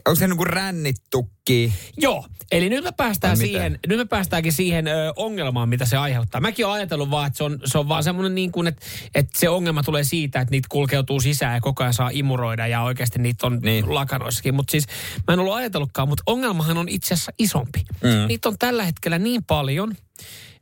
[0.06, 1.72] onko se niinku rännittukki?
[1.96, 6.40] Joo, eli nyt me päästään siihen, nyt me päästäänkin siihen ö, ongelmaan, mitä se aiheuttaa.
[6.40, 9.38] Mäkin olen ajatellut vaan, että se on, se on vaan semmoinen niin kuin, että, että
[9.38, 13.18] se ongelma tulee siitä, että niitä kulkeutuu sisään ja koko ajan saa imuroida ja oikeasti
[13.18, 13.62] niitä on Niin.
[13.62, 13.94] niin.
[13.94, 14.54] lakanoissakin.
[14.54, 14.86] Mutta siis
[15.28, 17.84] mä en ollut ajatellutkaan, mutta ongelmahan on itse asiassa isompi.
[18.02, 18.28] Mm.
[18.28, 19.94] Niitä on tällä hetkellä niin paljon,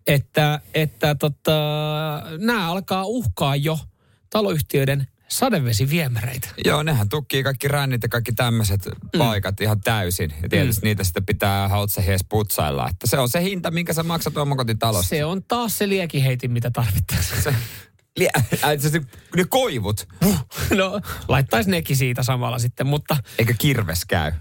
[0.06, 1.52] että, että tota,
[2.38, 3.78] nämä alkaa uhkaa jo
[4.30, 6.48] taloyhtiöiden sadevesiviemäreitä.
[6.64, 9.18] Joo, nehän tukkii kaikki rännit ja kaikki tämmöiset mm.
[9.18, 10.34] paikat ihan täysin.
[10.42, 10.84] Ja tietysti mm.
[10.84, 12.88] niitä sitten pitää hautsehies putsailla.
[12.90, 15.08] Että se on se hinta, minkä sä maksat omakotitalosta.
[15.08, 17.42] Se on taas se liekiheitin, mitä tarvittaisiin.
[17.42, 17.54] Se,
[18.16, 18.46] li, äh,
[19.36, 20.08] ne koivut.
[20.70, 24.32] No, laittaisi nekin siitä samalla sitten, mutta Eikä kirves käy.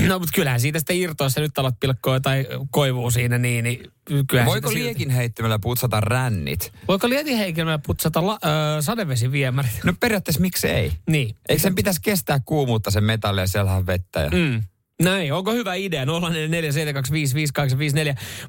[0.08, 3.90] no, mutta kyllähän siitä sitten irtoisi, nyt alat pilkkoa tai koivuu siinä niin, niin
[4.26, 6.72] kyllähän Voiko silti- liekin heittämällä putsata rännit?
[6.88, 9.84] Voiko lietinheikilmällä putsata la, ö, sadevesiviemärit?
[9.84, 10.92] No periaatteessa miksi ei?
[11.08, 11.36] Niin.
[11.48, 14.20] Eikö sen pitäisi kestää kuumuutta sen metalli ja siellä on vettä?
[14.20, 14.30] Ja...
[14.30, 14.62] Mm.
[15.02, 16.04] Näin, onko hyvä idea?
[16.04, 16.08] 0447255854.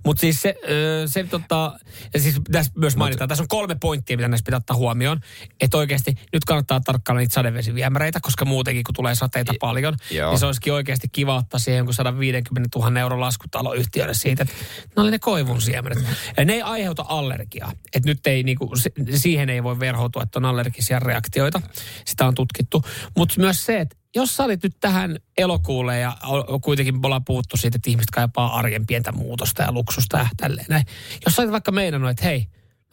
[0.05, 1.79] Mutta siis se, ö, se tota,
[2.13, 5.19] ja siis tässä myös mainitaan, tässä on kolme pointtia, mitä näissä pitää ottaa huomioon.
[5.61, 10.29] Että oikeasti nyt kannattaa tarkkailla niitä sadevesiviemäreitä, koska muutenkin kun tulee sateita paljon, joo.
[10.29, 14.55] niin se olisikin oikeasti kiva ottaa siihen jonkun 150 000 euro lasku taloyhtiölle siitä, että
[14.95, 15.97] ne oli ne koivun siemenet.
[16.37, 17.71] Ja ne ei aiheuta allergiaa.
[17.95, 18.71] Että nyt ei niinku,
[19.15, 21.61] siihen ei voi verhoutua, että on allergisia reaktioita.
[22.05, 22.83] Sitä on tutkittu.
[23.17, 26.17] Mutta myös se, että jos sä olit nyt tähän elokuulle ja
[26.61, 30.65] kuitenkin me ollaan puhuttu siitä, että ihmiset kaipaa arjen pientä muutosta ja luksusta ja tälleen
[30.69, 30.85] näin.
[31.25, 32.47] Jos sä olit vaikka meinannut, että hei,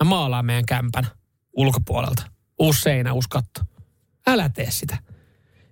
[0.05, 1.07] mä maalaan meidän kämpän
[1.57, 2.23] ulkopuolelta.
[2.59, 3.61] Uusi seinä, uusi katto.
[4.27, 4.99] Älä tee sitä.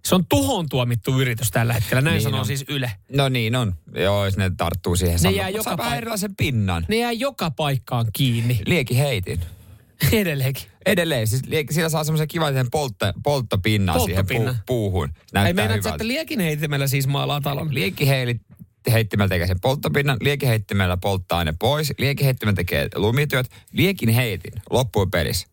[0.05, 2.47] Se on tuhoon tuomittu yritys tällä hetkellä, näin Niin sanoo on.
[2.47, 2.93] siis Yle.
[3.17, 3.75] No niin on.
[3.95, 5.37] Joo, jos ne tarttuu siihen sanomaan.
[5.37, 6.87] jää joka paik- erilaisen pinnan.
[6.89, 8.61] Ne jää joka paikkaan kiinni.
[8.67, 9.41] Liekin heitin.
[10.13, 10.63] Edelleenkin.
[10.87, 14.55] Edelleen, siis sillä saa semmoisen kivan sen poltto, polttopinnan siihen Polttopinnan.
[14.55, 15.09] puu, puuhun.
[15.09, 15.95] Ei Näyttää meinaat, hyvältä.
[15.95, 17.75] että liekin heitimellä siis maalaa talon.
[17.75, 18.43] Liekkiheilit
[18.93, 25.49] heittimellä tekee sen polttopinnan, liekiheittimellä polttaa ne pois, liekiheittimellä tekee lumityöt, liekin heitin loppuun pelissä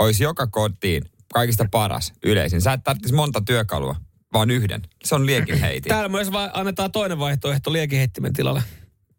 [0.00, 2.60] olisi joka kotiin kaikista paras, yleisin.
[2.60, 3.96] Sä et tarvitsisi monta työkalua,
[4.32, 4.82] vaan yhden.
[5.04, 5.88] Se on liekin heitin.
[5.88, 8.62] Täällä myös vai annetaan toinen vaihtoehto liekiheittimen tilalle.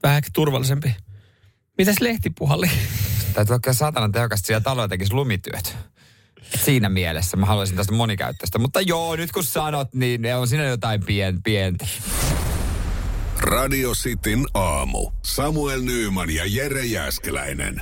[0.03, 0.95] Vähän turvallisempi.
[1.77, 2.69] Mitäs lehtipuhalli?
[3.33, 5.77] Täytyy olla kyllä satanan tehokasta siellä talolla tekisi lumityöt.
[6.53, 8.59] Et Siinä mielessä mä haluaisin tästä monikäyttöistä.
[8.59, 11.87] Mutta joo, nyt kun sanot, niin ne on siinä jotain pien, pientä.
[13.37, 15.11] Radio Cityn aamu.
[15.25, 17.81] Samuel Nyyman ja Jere Jäskeläinen.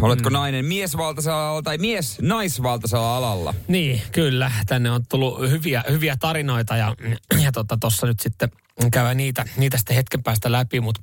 [0.00, 3.54] Oletko nainen miesvaltaisella alalla tai mies naisvaltaisella alalla?
[3.68, 4.52] Niin, kyllä.
[4.66, 6.94] Tänne on tullut hyviä, hyviä tarinoita ja,
[7.42, 8.48] ja tuossa tota, nyt sitten
[8.92, 11.00] käydään niitä, niitä sitten hetken päästä läpi, mutta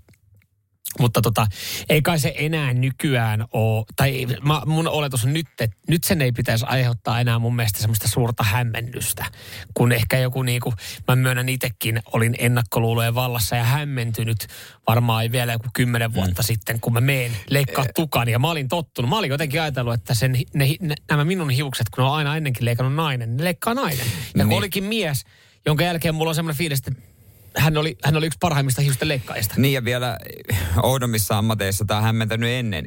[0.99, 1.47] mutta tota,
[1.89, 6.21] ei kai se enää nykyään ole, tai mä, mun oletus on nyt, että nyt sen
[6.21, 9.25] ei pitäisi aiheuttaa enää mun mielestä semmoista suurta hämmennystä.
[9.73, 10.73] Kun ehkä joku niinku,
[11.07, 14.47] mä myönnän itsekin, olin ennakkoluulojen vallassa ja hämmentynyt
[14.87, 16.45] varmaan vielä joku kymmenen vuotta mm.
[16.45, 19.09] sitten, kun mä meen leikkaa tukan ja mä olin tottunut.
[19.09, 22.37] Mä olin jotenkin ajatellut, että sen, ne, ne, nämä minun hiukset, kun ne on aina
[22.37, 24.05] ennenkin leikannut nainen, ne leikkaa nainen.
[24.05, 24.57] Ja kun Niin.
[24.57, 25.25] olikin mies,
[25.65, 27.01] jonka jälkeen mulla on semmoinen fiilis, että
[27.57, 29.53] hän oli, hän oli yksi parhaimmista hiusten leikkaajista.
[29.57, 30.17] Niin ja vielä
[30.83, 32.85] oudommissa ammateissa tämä on hämmentänyt ennen.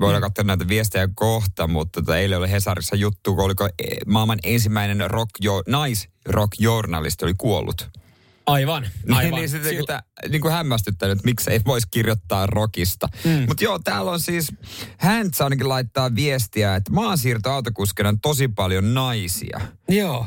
[0.00, 4.38] Voidaan katsoa näitä viestejä kohta, mutta tota, eilen oli Hesarissa juttu, kun oliko eh, maailman
[4.44, 7.88] ensimmäinen rock jo, nais-rock-journalisti oli kuollut.
[8.46, 9.38] Aivan, Niin, aivan.
[9.40, 13.08] niin, sitten Sil- Sil- niin kuin hämmästyttänyt, että miksi ei voisi kirjoittaa rockista.
[13.24, 13.44] Mm.
[13.48, 14.52] Mutta joo, täällä on siis,
[14.98, 19.60] hän ainakin laittaa viestiä, että maansiirtoautokuskina on tosi paljon naisia.
[19.88, 20.26] Joo.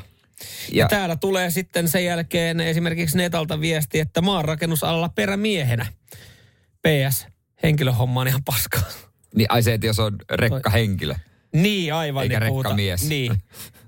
[0.72, 5.86] Ja, Ja, täällä tulee sitten sen jälkeen esimerkiksi Netalta viesti, että maanrakennusalalla perämiehenä.
[6.82, 7.28] PS,
[7.64, 8.84] henkilöhomma on ihan paskaa.
[9.36, 11.16] niin ai se, että jos on rekkahenkilö.
[11.54, 12.24] Niin, aivan.
[12.24, 13.10] Eikä niin rekkamies.
[13.10, 13.42] Niin.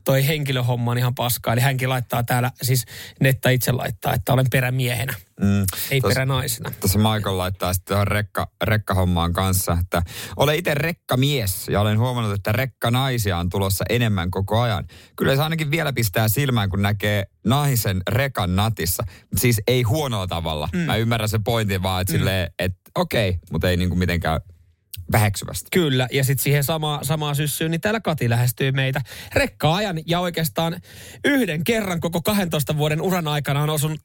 [0.03, 1.53] Toi henkilöhomma on ihan paskaa.
[1.53, 2.85] Eli hänkin laittaa täällä, siis
[3.19, 5.65] Netta itse laittaa, että olen perämiehenä, Mm.
[5.91, 6.71] ei Tos- peränaisena.
[6.79, 10.01] Tuossa Michael laittaa sitten tuohon rekka, rekkahommaan kanssa, että
[10.35, 14.87] olen itse rekkamies ja olen huomannut, että rekkanaisia on tulossa enemmän koko ajan.
[15.15, 19.03] Kyllä se ainakin vielä pistää silmään, kun näkee naisen rekan natissa.
[19.37, 20.69] Siis ei huonolla tavalla.
[20.73, 20.79] Mm.
[20.79, 22.17] Mä ymmärrän sen pointin vaan, että mm.
[22.17, 24.39] silleen, että okei, mutta ei niinku mitenkään
[25.11, 25.67] väheksyvästi.
[25.71, 29.01] Kyllä, ja sitten siihen sama, samaan syssyyn, niin täällä Kati lähestyy meitä
[29.35, 29.99] rekka-ajan.
[30.05, 30.81] Ja oikeastaan
[31.25, 34.01] yhden kerran koko 12 vuoden uran aikana on osunut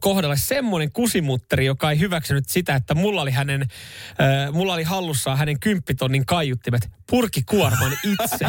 [0.00, 5.38] kohdalle semmoinen kusimutteri, joka ei hyväksynyt sitä, että mulla oli, hänen, äh, mulla oli hallussaan
[5.38, 8.46] hänen kymppitonnin kaiuttimet purkikuorman itse.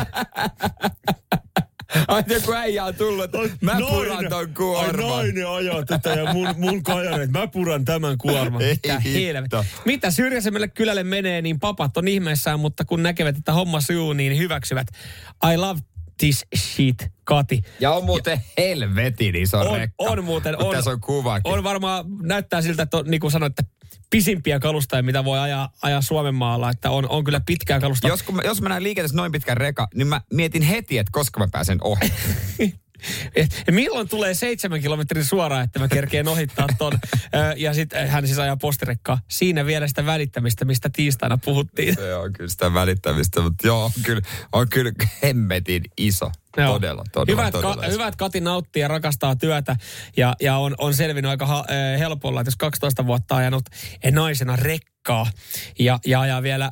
[2.08, 5.26] Ai joku äijä on tullut, että mä puran ton kuorman.
[5.56, 8.62] ajaa tätä ja mun, mun kajareet, mä puran tämän kuorman.
[8.62, 9.20] Ei Mitä hitto.
[9.20, 9.66] helvettiä.
[9.86, 14.38] Mitä syrjäisemmälle kylälle menee, niin papat on ihmeessään, mutta kun näkevät, että homma sujuu, niin
[14.38, 14.88] hyväksyvät.
[15.54, 15.80] I love
[16.18, 17.62] this shit, Kati.
[17.80, 19.96] Ja on muuten helvetin iso On, rekka.
[19.98, 20.64] on muuten.
[20.64, 21.54] On, Tässä on kuvakin.
[21.54, 23.79] On varmaan, näyttää siltä, että on, niin kuin sanoit, että
[24.10, 26.70] pisimpiä kalustoja, mitä voi ajaa, ajaa Suomen maalla.
[26.70, 28.08] Että on, on kyllä pitkää kalusta.
[28.08, 31.12] Jos, kun mä, jos mä näen liikenteessä noin pitkän reka, niin mä mietin heti, että
[31.12, 32.14] koska mä pääsen ohi.
[33.36, 36.94] Et milloin tulee seitsemän kilometrin suoraan, että mä kerkeen ohittaa ton.
[37.58, 39.20] Ja sitten hän siis ajaa postirekkaa.
[39.28, 41.96] Siinä vielä sitä välittämistä, mistä tiistaina puhuttiin.
[41.96, 44.92] Se on kyllä sitä välittämistä, mutta joo, on kyllä, on kyllä
[45.24, 46.32] hemmetin iso.
[46.58, 46.74] Joo.
[46.74, 47.92] Todella, todella, hyvä, että todella Ka- iso.
[47.94, 49.76] hyvä, että Kati nauttii ja rakastaa työtä
[50.18, 53.64] ja, ja on, on selvinnyt aika ha- äh, helpolla, että jos 12 vuotta ajanut
[54.12, 55.32] naisena rekkaa
[55.80, 56.72] ja, ja ajaa vielä äh,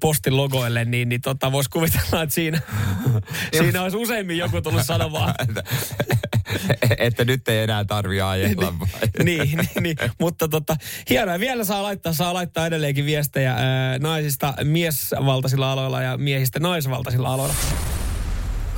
[0.00, 2.60] postin logoille, niin, niin tota, voisi kuvitella, että siinä,
[3.58, 5.34] siinä olisi useimmin joku tullut sanomaan.
[6.98, 8.88] että nyt ei enää tarvi ajella vai?
[9.24, 10.76] niin, niin, niin, mutta tota,
[11.10, 11.40] hienoa.
[11.40, 17.54] Vielä saa laittaa, saa laittaa edelleenkin viestejä ää, naisista miesvaltaisilla aloilla ja miehistä naisvaltaisilla aloilla.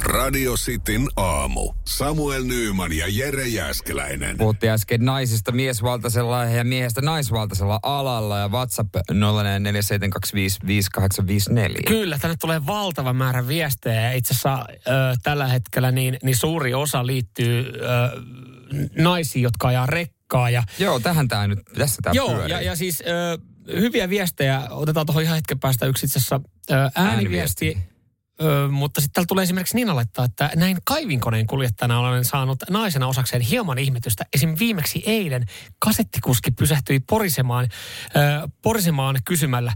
[0.03, 1.73] Radio Cityn aamu.
[1.85, 4.37] Samuel Nyyman ja Jere Jäskeläinen.
[4.39, 9.03] Puhuttiin äsken naisista miesvaltaisella ja miehestä naisvaltaisella alalla ja WhatsApp 0447255854.
[11.87, 14.73] Kyllä, tänne tulee valtava määrä viestejä ja itse asiassa ö,
[15.23, 17.71] tällä hetkellä niin, niin suuri osa liittyy ö,
[18.99, 20.51] naisiin, jotka ajaa rekkaa.
[20.51, 22.51] Ja, Joo, tähän tää nyt, tässä tää joo, pyörii.
[22.51, 23.39] ja, ja siis ö,
[23.81, 27.67] hyviä viestejä, otetaan tuohon ihan hetken päästä yksi itse asiassa ö, ääniviesti.
[27.67, 27.96] Ääniviesti.
[28.43, 33.07] Ö, mutta sitten täällä tulee esimerkiksi Nina laittaa, että näin kaivinkoneen kuljettajana olen saanut naisena
[33.07, 34.27] osakseen hieman ihmetystä.
[34.35, 34.57] Esim.
[34.59, 35.47] viimeksi eilen
[35.79, 37.69] kasettikuski pysähtyi porisemaan,
[38.17, 39.73] ö, porisemaan kysymällä,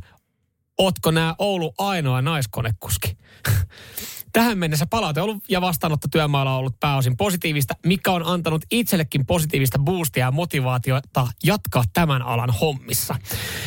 [0.78, 3.16] ootko nämä Oulu ainoa naiskonekuski?
[4.32, 9.26] Tähän mennessä palaute ollut ja vastaanotto työmaalla on ollut pääosin positiivista, mikä on antanut itsellekin
[9.26, 13.16] positiivista boostia ja motivaatiota jatkaa tämän alan hommissa.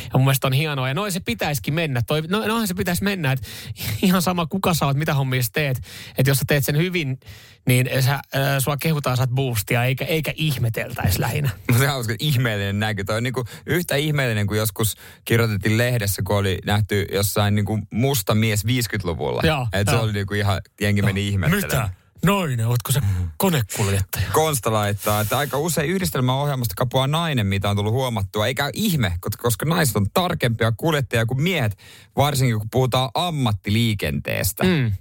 [0.04, 0.88] Ja mun mielestä on hienoa.
[0.88, 2.02] Ja noin se pitäisikin mennä.
[2.08, 3.48] Toi, no, noinhan se pitäisi mennä, että
[4.02, 5.78] ihan sama kuka sä oot, mitä hommia sä teet.
[6.18, 7.20] Että jos sä teet sen hyvin,
[7.68, 8.22] niin sä, äh,
[8.60, 11.50] sua kehutaan saat boostia, eikä, eikä ihmeteltäisi lähinnä.
[11.58, 13.04] Mutta se on hauska ihmeellinen näky.
[13.04, 14.96] Toi on niinku yhtä ihmeellinen kuin joskus
[15.26, 19.42] kirjoitettiin lehdessä, kun oli nähty jossain niinku musta mies 50-luvulla.
[19.44, 21.90] Joo, Et se oli niinku ihan, jengi meni ihmettelemään.
[22.26, 23.02] Noinen, ootko se
[23.38, 24.26] konekuljettaja?
[24.34, 28.48] Konsta laittaa, että aika usein yhdistelmäohjelmasta kapuaa nainen, mitä on tullut huomattua.
[28.48, 31.78] Eikä ihme, koska- naiset on tarkempia kuljettajia kuin miehet,
[32.18, 34.64] varsinkin kun puhutaan ammattiliikenteestä.
[34.64, 34.92] Mm.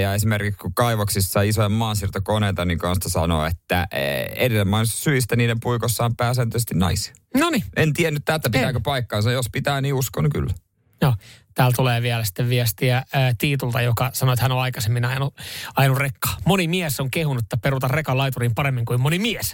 [0.00, 5.36] Ja esimerkiksi kun kaivoksissa on isoja maansiirtokoneita, niin Konsta sanoo, että eh, edellä mainitusta syistä
[5.36, 7.14] niiden puikossa on pääsääntöisesti naisia.
[7.36, 7.64] No niin.
[7.76, 9.32] En tiennyt tätä, pitääkö paikkaansa.
[9.32, 10.54] Jos pitää, niin uskon kyllä.
[11.02, 11.14] Joo,
[11.54, 15.34] täällä tulee vielä sitten viestiä ää, Tiitulta, joka sanoi, että hän on aikaisemmin ajanut,
[15.76, 16.36] ajanut rekkaa.
[16.44, 19.52] Moni mies on kehunut, että peruta rekan laituriin paremmin kuin moni mies.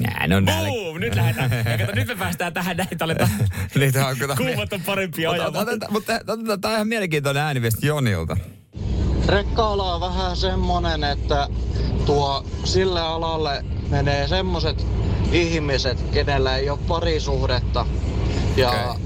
[0.00, 0.68] Näin on näillä.
[0.68, 1.50] Boom, nyt lähdetään.
[1.52, 3.30] Ja kato, nyt me päästään tähän näin, aletaan.
[3.74, 4.36] Niitä on kyllä.
[4.36, 6.12] Kuumat on parempia otetaan- Mutta
[6.60, 8.36] tämä on ihan mielenkiintoinen ääniviesti Jonilta.
[9.28, 11.48] Rekka-ala on vähän semmonen, että
[12.06, 14.86] tuo sille alalle menee semmoset
[15.32, 17.86] ihmiset, kenellä ei ole parisuhdetta.
[18.56, 19.02] Ja Okei.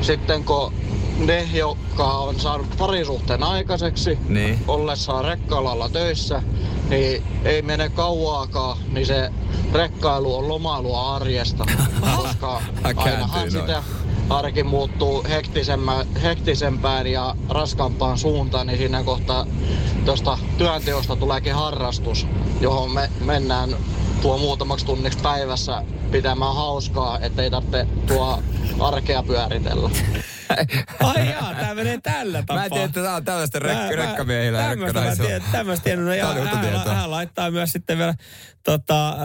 [0.00, 0.74] sitten kun
[1.18, 4.58] ne, jotka on saanut parisuhteen aikaiseksi, Niin.
[4.68, 6.42] ollessaan rekka-alalla töissä,
[6.88, 9.30] niin ei mene kauaakaan, niin se
[9.72, 11.64] rekkailu on lomailua arjesta.
[12.16, 12.62] Koska
[12.96, 13.50] ainahan noin.
[13.50, 13.82] sitä
[14.30, 15.24] arki muuttuu
[16.22, 19.46] hektisempään ja raskaampaan suuntaan, niin siinä kohtaa
[20.04, 22.26] tuosta työnteosta tuleekin harrastus,
[22.60, 23.76] johon me mennään
[24.22, 28.38] tuo muutamaksi tunniksi päivässä pitämään hauskaa, ettei tarvitse tuo
[28.80, 29.90] arkea pyöritellä.
[31.02, 32.56] Ai jaa, tää menee tällä tapaa.
[32.56, 35.28] Mä en tiedä, että tämä on tällaista rek- rekkamiehillä ja rekkanaisilla.
[35.28, 36.04] tiedän, tämmöistä tiedän.
[36.04, 38.14] No, ja Tää on uutta hän, laittaa myös sitten vielä
[38.64, 39.16] tota, äh,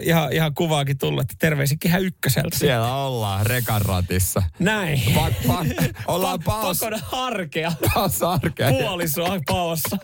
[0.00, 2.58] ihan, ihan kuvaakin tullut, että terveisiä kehä ykköseltä.
[2.58, 4.42] Siellä ollaan rekan ratissa.
[4.58, 5.02] Näin.
[5.14, 5.64] Pa, pa,
[6.06, 7.72] ollaan Pa- paos, Pakon arkea.
[7.94, 8.68] paos arkea.
[8.70, 9.96] Puolisoa paossa.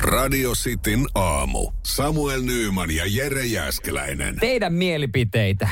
[0.00, 1.70] Radio Cityn aamu.
[1.82, 4.36] Samuel Nyyman ja Jere Jäskeläinen.
[4.40, 5.68] Teidän mielipiteitä.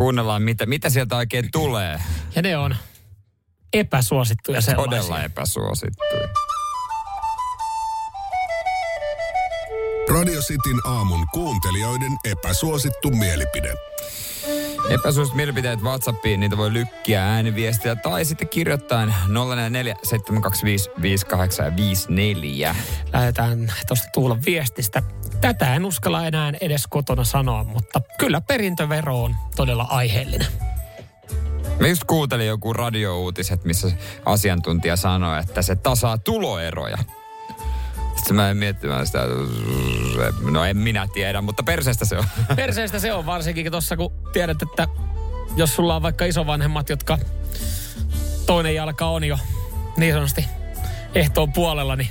[0.00, 2.00] Kuunnellaan, mitä, mitä sieltä oikein tulee.
[2.34, 2.76] Ja ne on
[3.72, 4.84] epäsuosittuja sellaisia.
[4.84, 6.28] Todella epäsuosittuja.
[10.14, 13.74] Radio Cityn aamun kuuntelijoiden epäsuosittu mielipide.
[14.88, 22.74] Epäsuositut mielipiteet WhatsAppiin, niitä voi lykkiä ääniviestiä tai sitten kirjoittain 044 725 5854.
[23.12, 25.02] Lähdetään tuosta Tuulan viestistä.
[25.40, 30.46] Tätä en uskalla enää edes kotona sanoa, mutta kyllä perintövero on todella aiheellinen.
[31.80, 33.90] Mä just kuuntelin joku radiouutiset, missä
[34.24, 36.98] asiantuntija sanoi, että se tasaa tuloeroja.
[38.20, 39.18] Sitten mä en miettimään sitä,
[40.50, 42.24] no en minä tiedä, mutta perseestä se on.
[42.56, 44.88] Perseestä se on varsinkin tuossa, kun tiedät, että
[45.56, 47.18] jos sulla on vaikka isovanhemmat, jotka
[48.46, 49.38] toinen jalka on jo
[49.96, 50.44] niin sanotusti
[51.14, 52.08] ehtoon puolella, niin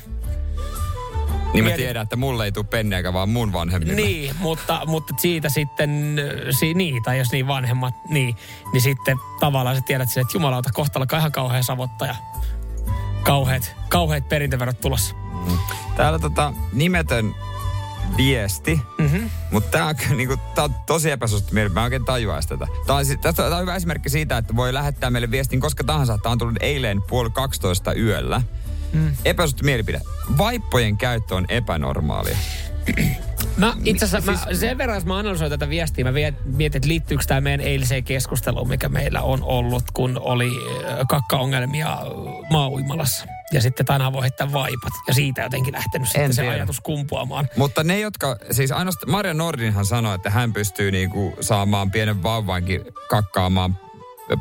[1.53, 3.95] Niin mä tiedän, että mulle ei tule penniäkään, vaan mun vanhemmille.
[3.95, 6.15] Niin, mutta, mutta siitä sitten,
[6.59, 8.35] si, niin, tai jos niin vanhemmat, niin,
[8.73, 12.15] niin sitten tavallaan sä tiedät sen, että jumalauta, kohta alkaa ihan kauhean savotta
[13.23, 15.15] kauheat, kauheat perintöverot tulossa.
[15.95, 17.35] Täällä tota nimetön
[18.17, 19.29] viesti, Mm-hmm.
[19.51, 21.73] mutta tää on, niinku, tää on tosi epäsuosittu mielipide.
[21.73, 22.67] Mä en oikein tajuaisi tätä.
[22.87, 26.17] Tää on, tästä, tää on hyvä esimerkki siitä, että voi lähettää meille viestin koska tahansa.
[26.17, 28.41] Tää on tullut eilen puoli 12 yöllä.
[28.93, 29.11] Mm.
[29.25, 30.01] Epäsuosittu mielipide.
[30.37, 32.37] Vaippojen käyttö on epänormaalia.
[33.57, 36.11] Mä itse asiassa mä, sen verran, jos mä analysoin tätä viestiä, mä
[36.45, 40.51] mietin, että liittyykö tämä meidän eiliseen keskusteluun, mikä meillä on ollut, kun oli
[41.09, 41.97] kakkaongelmia
[42.49, 43.25] maa-uimalassa.
[43.51, 44.93] Ja sitten tänään voi heittää vaipat.
[45.07, 46.55] Ja siitä jotenkin lähtenyt sitten se tiedä.
[46.55, 47.47] ajatus kumpuamaan.
[47.57, 52.81] Mutta ne, jotka, siis ainoastaan Maria Nordinhan sanoi, että hän pystyy niinku saamaan pienen vauvankin
[53.09, 53.77] kakkaamaan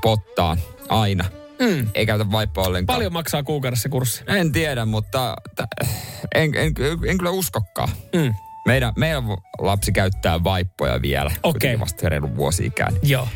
[0.03, 0.59] pottaan
[0.89, 1.25] aina.
[1.61, 1.87] Mm.
[1.95, 2.97] Ei käytä vaippaa ollenkaan.
[2.97, 4.25] Paljon maksaa kuukaudessa kurssi?
[4.27, 5.89] En tiedä, mutta t-
[6.35, 6.75] en, en,
[7.09, 7.89] en kyllä uskokkaan.
[8.15, 8.35] Mm.
[8.67, 9.25] Meidän, meidän
[9.59, 11.31] lapsi käyttää vaippoja vielä.
[11.31, 11.43] Okei.
[11.53, 13.01] kuitenkin Vasta reilu vuosi-ikäinen.
[13.03, 13.29] Joo.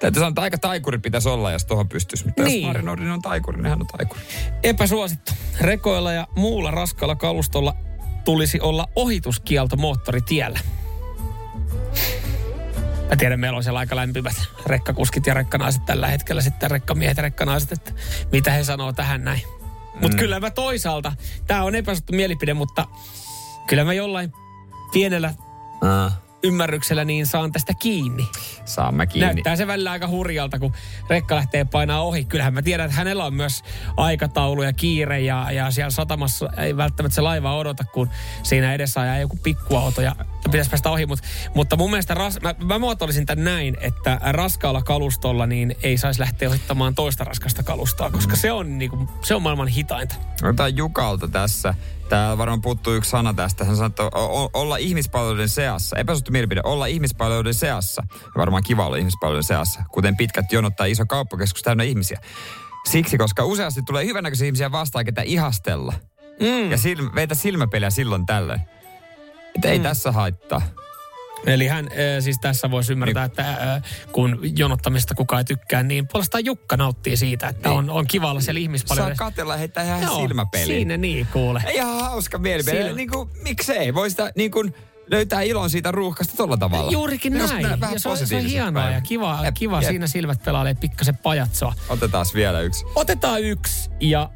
[0.00, 2.24] Täytyy sanoa, että aika taikuri pitäisi olla, jos tuohon pystyisi.
[2.26, 2.62] Mutta Niin.
[2.62, 4.20] jos Mari Nordin on taikuri, niin hän on taikuri.
[4.62, 5.32] Epäsuosittu.
[5.60, 7.76] Rekoilla ja muulla raskaalla kalustolla
[8.24, 10.58] tulisi olla ohituskielto moottoritiellä.
[13.10, 14.36] Mä tiedän, meillä on siellä aika lämpimät
[14.66, 17.92] rekkakuskit ja rekkanaiset tällä hetkellä, sitten rekkamiehet ja rekkanaiset, että
[18.32, 19.42] mitä he sanoo tähän näin.
[19.94, 20.18] Mutta Mm.
[20.18, 21.12] kyllä mä toisaalta,
[21.46, 22.86] tämä on epäsuosittu mielipide, mutta
[23.66, 24.32] kyllä mä jollain
[24.92, 25.34] pienellä
[25.74, 26.12] Uh.
[26.44, 28.28] Ymmärryksellä niin saan tästä kiinni.
[28.64, 29.26] Saamme kiinni.
[29.26, 30.72] Näyttää se välillä aika hurjalta, kun
[31.10, 32.24] rekka lähtee painaa ohi.
[32.24, 33.62] Kyllähän mä tiedän, että hänellä on myös
[33.96, 38.10] aikataulu ja kiire ja, ja siellä satamassa ei välttämättä se laiva odota, kun
[38.42, 41.06] siinä edessä ajaa joku pikkuauto ja pitäisi päästä ohi.
[41.06, 41.18] Mut,
[41.54, 46.20] mutta mun mielestä ras, mä, mä muotoilisin tämän näin, että raskaalla kalustolla niin ei saisi
[46.20, 50.14] lähteä ohittamaan toista raskasta kalustoa, koska se on, niinku, se on maailman hitainta.
[50.42, 51.74] Otetaan Jukalta tässä.
[52.14, 53.64] Täällä varmaan puuttuu yksi sana tästä.
[53.64, 55.96] Hän sanoo, että o- olla ihmispalveluiden seassa.
[55.96, 58.02] Epäsuhtu mielipide, olla ihmispalveluiden seassa.
[58.36, 59.80] Varmaan kiva olla ihmispalveluiden seassa.
[59.92, 62.20] Kuten pitkät jonot tai iso kauppakeskus täynnä ihmisiä.
[62.90, 65.92] Siksi, koska useasti tulee hyvännäköisiä ihmisiä vastaan, ketä ihastella.
[66.40, 66.70] Mm.
[66.70, 68.60] Ja sil- veitä silmäpeliä silloin tällöin.
[69.54, 70.62] Että ei tässä haittaa.
[71.46, 73.82] Eli hän äh, siis tässä voisi ymmärtää, että äh,
[74.12, 77.78] kun jonottamista kukaan ei tykkää, niin puolestaan Jukka nauttii siitä, että Niin.
[77.78, 79.24] on, on kiva olla siellä Saa ihmispalveluissa.
[79.24, 80.66] katella heittää ihan Joo, silmäpeliä.
[80.66, 81.62] Siinä niin, kuule.
[81.74, 82.82] Ihan hauska mielipide.
[82.82, 83.94] Silmä- Niin kuin, miksei?
[83.94, 84.74] Voi sitä niin kuin,
[85.10, 86.92] löytää ilon siitä ruuhkasta tolla tavalla.
[86.92, 87.80] Juurikin Minusta näin.
[87.80, 89.04] vähän Ja se on, se on hienoa ja päivät.
[89.08, 89.88] kiva, Jep, kiva jep.
[89.90, 91.74] siinä silmät pelailee pikkasen pajatsoa.
[91.88, 92.84] Otetaan vielä yksi.
[92.94, 94.30] Otetaan yksi ja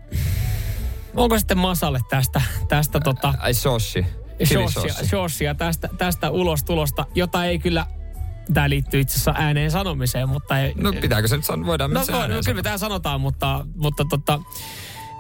[1.15, 4.07] onko sitten Masalle tästä, tästä tota, Ai soshi.
[5.05, 7.87] Shortsia, tästä, tästä ulostulosta, jota ei kyllä,
[8.55, 11.67] tämä liittyy itse asiassa ääneen sanomiseen, mutta ei, No pitääkö se nyt sanoa?
[11.67, 12.41] Voidaan No, no sanoa.
[12.45, 14.41] kyllä tämä sanotaan, mutta, mutta tota,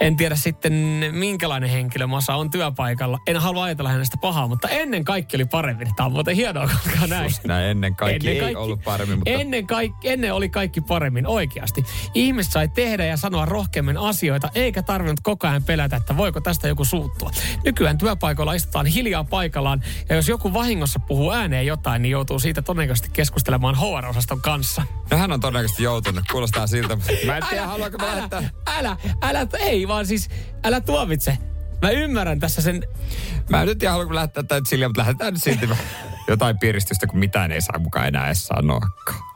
[0.01, 0.73] en tiedä sitten
[1.13, 3.19] minkälainen henkilö Masa on työpaikalla.
[3.27, 5.89] En halua ajatella hänestä pahaa, mutta ennen kaikki oli paremmin.
[5.97, 7.25] Tämä on muuten hienoa, koska näin.
[7.25, 11.85] Just näin, ennen kaikki ei ollut paremmin, mutta Ennen, kaikki, ennen oli kaikki paremmin, oikeasti.
[12.15, 16.69] Ihmiset sai tehdä ja sanoa rohkeammin asioita, eikä tarvinnut koko ajan pelätä, että voiko tästä
[16.69, 17.31] joku suuttua.
[17.65, 22.63] Nykyään työpaikoilla istutaan hiljaa paikallaan, ja jos joku vahingossa puhuu ääneen jotain, niin joutuu siitä
[22.63, 24.83] todennäköisesti keskustelemaan HR-osaston kanssa.
[25.11, 26.25] no hän on todennäköisesti joutunut.
[26.33, 26.99] Kuulostaa siltä.
[27.27, 28.51] Mä en tiedä, haluanko mä lähettää.
[28.67, 30.28] älä, älä, ei vaan siis,
[30.64, 31.39] älä tuomitse.
[31.82, 32.82] Mä ymmärrän tässä sen,
[33.51, 35.68] Mä en nyt haluanko mä lähettää tätä Silja, mutta lähdetään nyt silti
[36.28, 39.28] jotain piristystä, kun mitään ei saa mukaan enää edes sanoakaan.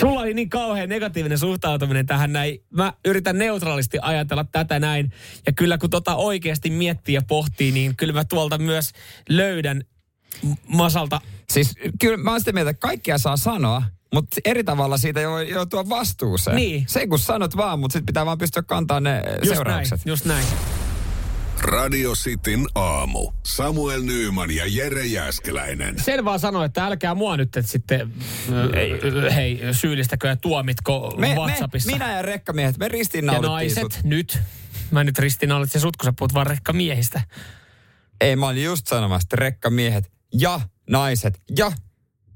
[0.00, 2.58] sulla oli niin kauhean negatiivinen suhtautuminen tähän näin.
[2.70, 5.12] Mä yritän neutraalisti ajatella tätä näin.
[5.46, 8.92] Ja kyllä kun tota oikeasti miettii ja pohtii, niin kyllä mä tuolta myös
[9.28, 9.82] löydän
[10.66, 11.20] Masalta.
[11.52, 13.82] Siis kyllä mä oon sitä mieltä, että kaikkia saa sanoa,
[14.14, 16.56] mutta eri tavalla siitä voi joutua vastuuseen.
[16.56, 16.84] Niin.
[16.88, 19.98] Se kun sanot vaan, mutta sitten pitää vaan pystyä kantaa ne Just seuraukset.
[19.98, 20.46] näin, just näin.
[21.60, 23.32] Radio Cityn aamu.
[23.46, 25.98] Samuel Nyyman ja Jere Jäskeläinen.
[26.02, 28.12] Sen vaan sanoa, että älkää mua nyt että sitten,
[28.74, 29.00] ei.
[29.34, 31.90] hei, syyllistäkö ja tuomitko Me, WhatsAppissa.
[31.90, 34.04] me, minä ja rekkamiehet, me ja ristiinnaulittiin naiset sut.
[34.04, 34.38] nyt.
[34.90, 37.20] Mä nyt ristiinnaulitsin sut, kun sä puhut vaan rekkamiehistä.
[38.20, 40.60] Ei, mä olin just sanomassa, että rekkamiehet ja
[40.90, 41.72] naiset ja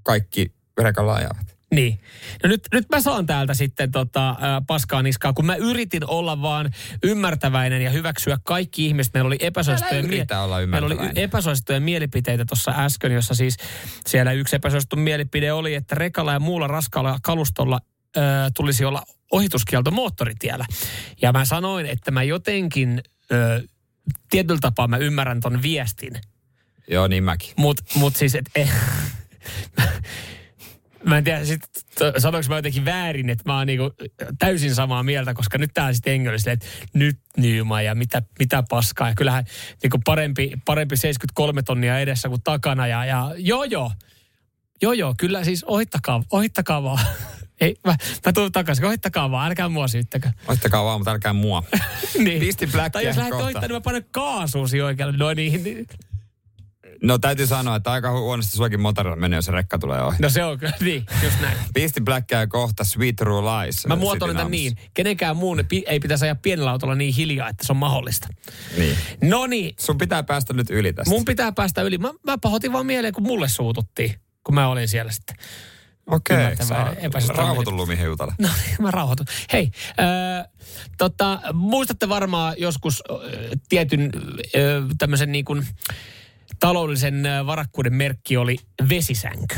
[0.02, 1.57] kaikki rekalla ajavat.
[1.74, 2.00] Niin.
[2.42, 6.42] No nyt, nyt mä saan täältä sitten tota, ää, paskaa niskaa, kun mä yritin olla
[6.42, 6.70] vaan
[7.02, 9.14] ymmärtäväinen ja hyväksyä kaikki ihmiset.
[9.14, 10.02] Meillä oli epäsuosittuja,
[10.66, 13.56] meillä oli epäsuosittuja mielipiteitä tuossa äsken, jossa siis
[14.06, 17.80] siellä yksi epäsuosittu mielipide oli, että rekalla ja muulla raskaalla kalustolla
[18.16, 19.02] ää, tulisi olla
[19.32, 20.66] ohituskielto moottoritiellä.
[21.22, 23.60] Ja mä sanoin, että mä jotenkin ää,
[24.30, 26.12] tietyllä tapaa mä ymmärrän ton viestin,
[26.90, 27.50] Joo, niin mäkin.
[27.56, 28.72] Mut, mut siis, et, eh,
[31.04, 31.62] mä en tiedä, sit,
[32.18, 33.90] sanoinko mä jotenkin väärin, että mä oon niinku
[34.38, 39.08] täysin samaa mieltä, koska nyt tää sitten silleen, että nyt Nyma ja mitä, mitä paskaa.
[39.08, 39.44] Ja kyllähän
[39.82, 42.86] niinku parempi, parempi 73 tonnia edessä kuin takana.
[42.86, 43.92] Ja, ja joo joo,
[44.82, 47.06] joo joo, kyllä siis ohittakaa, ohittakaa vaan.
[47.60, 47.96] Ei, mä,
[48.26, 50.30] mä tulen takaisin, ohittakaa vaan, älkää mua syyttäkö.
[50.48, 51.62] Oittakaa vaan, mutta älkää mua.
[52.24, 52.40] niin.
[52.40, 55.16] Pisti Blackia Tai jos lähdet ohittamaan, niin mä panen kaasuusi oikealle.
[55.16, 55.86] No niin, niin.
[57.02, 60.16] No täytyy sanoa, että aika huonosti suokin motorilla menee, jos se rekka tulee ohi.
[60.20, 61.58] No se on kyllä, niin, just näin.
[61.74, 63.86] Pisti Blackia kohta Sweet True Lies.
[63.86, 64.76] Mä äh, muotoilen tämän niin.
[64.94, 68.28] Kenenkään muun ei pitäisi ajaa pienellä autolla niin hiljaa, että se on mahdollista.
[68.78, 68.96] Niin.
[69.22, 71.10] No niin, Sun pitää päästä nyt yli tästä.
[71.10, 71.98] mun pitää päästä yli.
[71.98, 75.36] Mä, mä pahoitin vaan mieleen, kun mulle suututtiin, kun mä olin siellä sitten.
[76.06, 78.34] Okei, epäsuhtainen rauhoitun lumihiutale.
[78.38, 79.26] No niin, mä rauhoitun.
[79.52, 79.70] Hei,
[80.00, 80.52] äh,
[80.98, 83.16] tota, muistatte varmaan joskus äh,
[83.68, 84.60] tietyn äh,
[84.98, 85.66] tämmöisen niin kuin
[86.60, 89.56] taloudellisen äh, varakkuuden merkki oli vesisänky.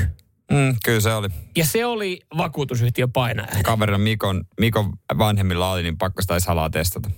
[0.53, 1.29] Mm, kyllä se oli.
[1.57, 3.49] Ja se oli vakuutusyhtiö painaja.
[3.65, 7.11] Kaverina Mikon, Mikon vanhemmilla oli, niin pakko sitä salaa testata.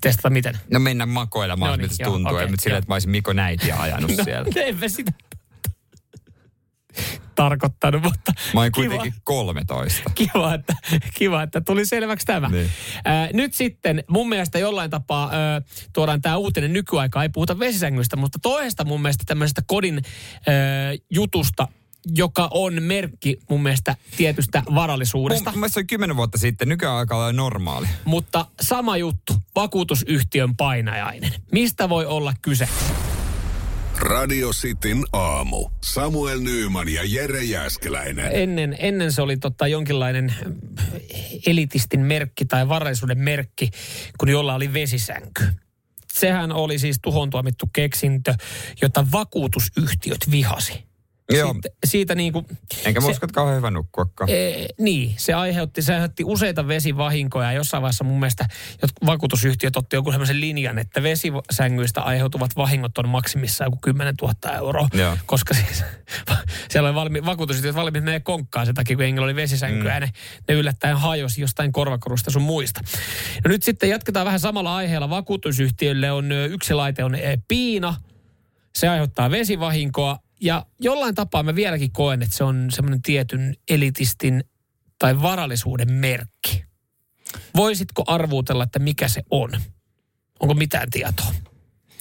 [0.00, 0.58] Testata miten?
[0.72, 2.32] No mennä makoilemaan, No niin, miltä se joo, tuntuu.
[2.34, 2.78] Okay, mutta silleen, joo.
[2.78, 4.48] että mä olisin Mikon äitiä ajanut No, siellä.
[4.56, 5.12] enpä sitä
[7.34, 10.10] tarkoittanut, mutta Mä olin kiva, kuitenkin 13.
[10.14, 10.76] kiva, että,
[11.14, 12.48] kiva, että tuli selväksi tämä.
[12.48, 12.70] Niin.
[13.04, 15.62] Ää, nyt sitten mun mielestä jollain tapaa ää,
[15.92, 19.94] tuodaan tämä uutinen nykyaikaa, ei puhuta vesisängystä, mutta toista mun mielestä tämmöisestä kodin
[20.46, 20.54] ää,
[21.10, 21.68] jutusta,
[22.14, 25.50] joka on merkki mun mielestä tietystä varallisuudesta.
[25.50, 27.86] Mun mielestä se oli kymmenen vuotta sitten, nykyään alkaa olla normaali.
[28.04, 31.32] Mutta sama juttu, vakuutusyhtiön painajainen.
[31.52, 32.68] Mistä voi olla kyse?
[34.00, 35.70] Radio Cityn aamu.
[35.82, 38.30] Samuel Nyyman ja Jere Jäskeläinen.
[38.32, 40.54] Ennen, ennen se oli tota jonkinlainen mm,
[41.46, 43.70] elitistin merkki tai varallisuuden merkki,
[44.18, 45.44] kun jolla oli vesisänky.
[46.12, 48.34] Sehän oli siis tuhon tuomittu keksintö,
[48.82, 50.89] jota vakuutusyhtiöt vihasi.
[51.30, 51.52] Joo.
[51.52, 52.46] Siitä, siitä niin kuin,
[52.84, 54.30] Enkä mä usko, että kauhean hyvä nukkuakaan.
[54.30, 58.46] Ee, niin, se aiheutti, se aiheutti useita vesivahinkoja ja jossain vaiheessa mun mielestä
[58.82, 64.56] jotkut vakuutusyhtiöt otti joku sellaisen linjan, että vesisängyistä aiheutuvat vahingot on maksimissaan joku 10 000
[64.56, 64.88] euroa.
[64.92, 65.16] Joo.
[65.26, 65.84] Koska siis
[66.70, 70.00] siellä oli valmi, vakuutusyhtiöt valmiit menee konkkaan sen takia, kun hengellä oli vesisänkyä mm.
[70.00, 70.10] ne,
[70.48, 72.80] ne yllättäen hajosi jostain korvakorusta sun muista.
[73.44, 75.10] No nyt sitten jatketaan vähän samalla aiheella.
[75.10, 77.16] Vakuutusyhtiölle on yksi laite on
[77.48, 77.94] piina,
[78.74, 84.44] se aiheuttaa vesivahinkoa ja jollain tapaa mä vieläkin koen, että se on semmoinen tietyn elitistin
[84.98, 86.64] tai varallisuuden merkki.
[87.56, 89.50] Voisitko arvuutella, että mikä se on?
[90.40, 91.34] Onko mitään tietoa?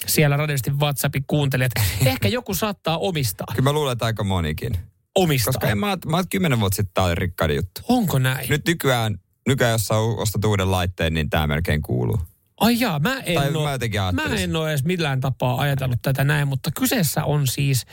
[0.07, 1.71] Siellä radiosti WhatsAppin kuuntelijat.
[2.05, 3.47] Ehkä joku saattaa omistaa.
[3.55, 4.77] Kyllä mä luulen, että aika monikin.
[5.15, 5.53] Omistaa.
[5.53, 7.81] Koska en mä, mä oon kymmenen vuotta sitten tää oli rikkaiden juttu.
[7.87, 8.49] Onko näin?
[8.49, 12.19] Nyt nykyään, nykyään jos sä ostat uuden laitteen, niin tämä melkein kuuluu.
[12.59, 16.23] Ai jaa, mä en, Tai oo, mä mä en ole edes millään tapaa ajatellut tätä
[16.23, 17.85] näin, mutta kyseessä on siis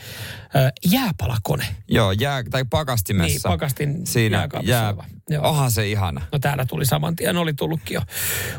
[0.55, 1.75] ö, jääpalakone.
[1.87, 3.49] Joo, jää, tai pakastimessa.
[3.49, 4.93] Niin, pakastin Siinä jää.
[5.29, 5.49] Joo.
[5.49, 6.21] onhan se ihana.
[6.31, 8.01] No täällä tuli saman tien, oli tullutkin jo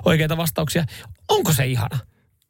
[0.04, 0.84] oikeita vastauksia.
[1.28, 1.98] Onko se ihana?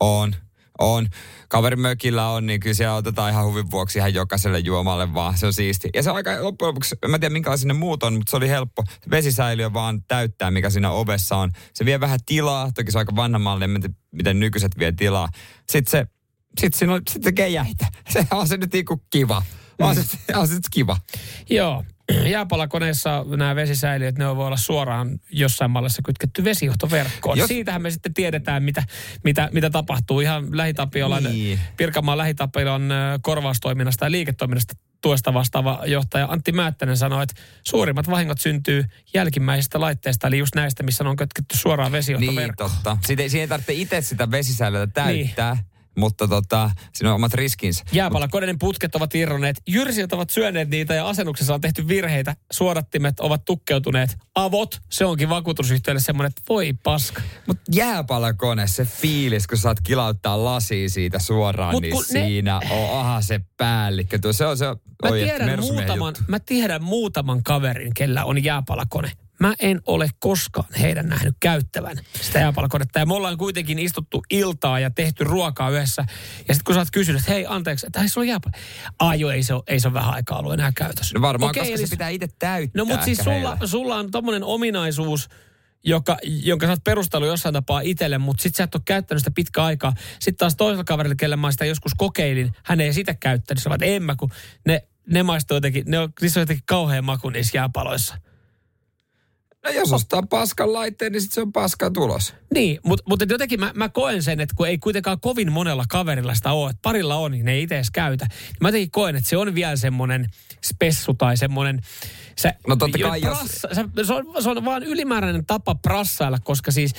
[0.01, 0.35] On,
[0.79, 1.07] on.
[1.49, 5.39] Kaverin mökillä on, niin kyllä siellä otetaan ihan huvin vuoksi ihan jokaiselle juomalle vaan.
[5.39, 5.89] Se on siisti.
[5.95, 8.37] Ja se on aika loppujen lopuksi, en mä tiedä minkälaisia ne muut on, mutta se
[8.37, 8.85] oli helppo.
[9.11, 11.51] Vesisäiliö vaan täyttää, mikä siinä ovessa on.
[11.75, 14.93] Se vie vähän tilaa, toki se on aika vanha malli, en tiedä, miten nykyiset vie
[14.93, 15.29] tilaa.
[15.69, 16.07] Sitten se,
[16.61, 17.89] sitten siinä on, sitten se.
[18.13, 19.43] Se on se nyt niinku kiva.
[19.79, 20.03] On se,
[20.35, 20.97] on se nyt kiva.
[21.51, 21.85] Joo.
[22.27, 27.39] Jääpalakoneessa nämä vesisäiliöt, ne voi olla suoraan jossain mallissa kytketty vesijohtoverkkoon.
[27.39, 28.83] Jos- Siitähän me sitten tiedetään, mitä,
[29.25, 30.21] mitä, mitä tapahtuu.
[30.21, 31.61] Ihan Lähitapiolan, Niin.
[31.77, 32.83] Pirkanmaan Lähitapiolan
[33.23, 37.35] korvaustoiminnasta ja liiketoiminnasta tuesta vastaava johtaja Antti Määttänen sanoi, että
[37.65, 38.85] suurimmat vahingot syntyy
[39.15, 42.71] jälkimmäisistä laitteista, eli just näistä, missä ne on kytketty suoraan Niin, vesijohtoverkkoon.
[42.71, 42.97] totta.
[43.07, 45.65] Siitä, siinä ei tarvitse itse sitä vesisäiliötä täyttää, Niin.
[45.99, 47.85] Mutta tota, siinä on omat riskinsä.
[47.93, 52.37] Jääpalakoneiden putket ovat irronneet, jyrsijöt ovat syöneet niitä ja asennuksessa on tehty virheitä.
[52.53, 54.17] Suodattimet ovat tukkeutuneet.
[54.35, 57.23] Avot, se onkin vakuutusyhtiölle semmoinen, että voi paska.
[57.47, 62.61] Mutta jääpalakone, se fiilis, kun saat kilauttaa lasia siitä suoraan, Mut niin kun ne- siinä
[62.71, 64.19] on aha se päällikkö.
[64.19, 64.65] Tuo, se on se,
[65.03, 66.23] Mä oi, tiedän, muutaman, juttu.
[66.29, 69.13] mä tiedän muutaman kaverin, kellä on jääpalakone.
[69.41, 72.99] Mä en ole koskaan heidän nähnyt käyttävän sitä jääpalakonetta.
[72.99, 76.05] Ja me ollaan kuitenkin istuttu iltaa ja tehty ruokaa yhdessä.
[76.39, 78.53] Ja sitten kun sä oot kysynyt, että hei anteeksi, että hei, sulla on jääpala.
[78.99, 81.15] Ai joo, ei se, ole, ei se ole vähän aikaa ollut enää käytössä.
[81.15, 83.67] No varmaan, Okei, koska eli se pitää itse täyttää No mutta siis sulla, heillä.
[83.67, 85.29] sulla on tommonen ominaisuus,
[85.85, 89.31] joka, jonka sä oot perustellut jossain tapaa itselle, mutta sit sä et ole käyttänyt sitä
[89.35, 89.95] pitkä aikaa.
[90.21, 93.63] Sitten taas toisella kaverilla, kelle mä sitä joskus kokeilin, hän ei sitä käyttänyt.
[93.63, 94.31] Sä että en mä, kun
[94.67, 98.15] ne, ne maistuu jotenkin, ne on, niissä on jotenkin kauhean maku niissä jääpaloissa.
[99.65, 102.35] No jos ostaa paskan laitteen, niin sit se on paskan tulos.
[102.55, 106.35] Niin, mutta mut jotenkin mä, mä koen sen, että kun ei kuitenkaan kovin monella kaverilla
[106.35, 108.27] sitä ole, että parilla on, niin ne ei itse edes käytä.
[108.31, 110.27] Niin mä jotenkin koen, että se on vielä semmoinen
[110.65, 111.81] spessu tai semmoinen...
[112.37, 116.39] Se, No totta kai, jos- prassa, se, se, on, se on vaan ylimääräinen tapa prassailla,
[116.39, 116.93] koska siis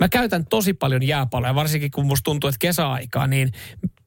[0.00, 3.52] mä käytän tosi paljon jääpaloja, varsinkin kun musta tuntuu, että kesäaikaa, niin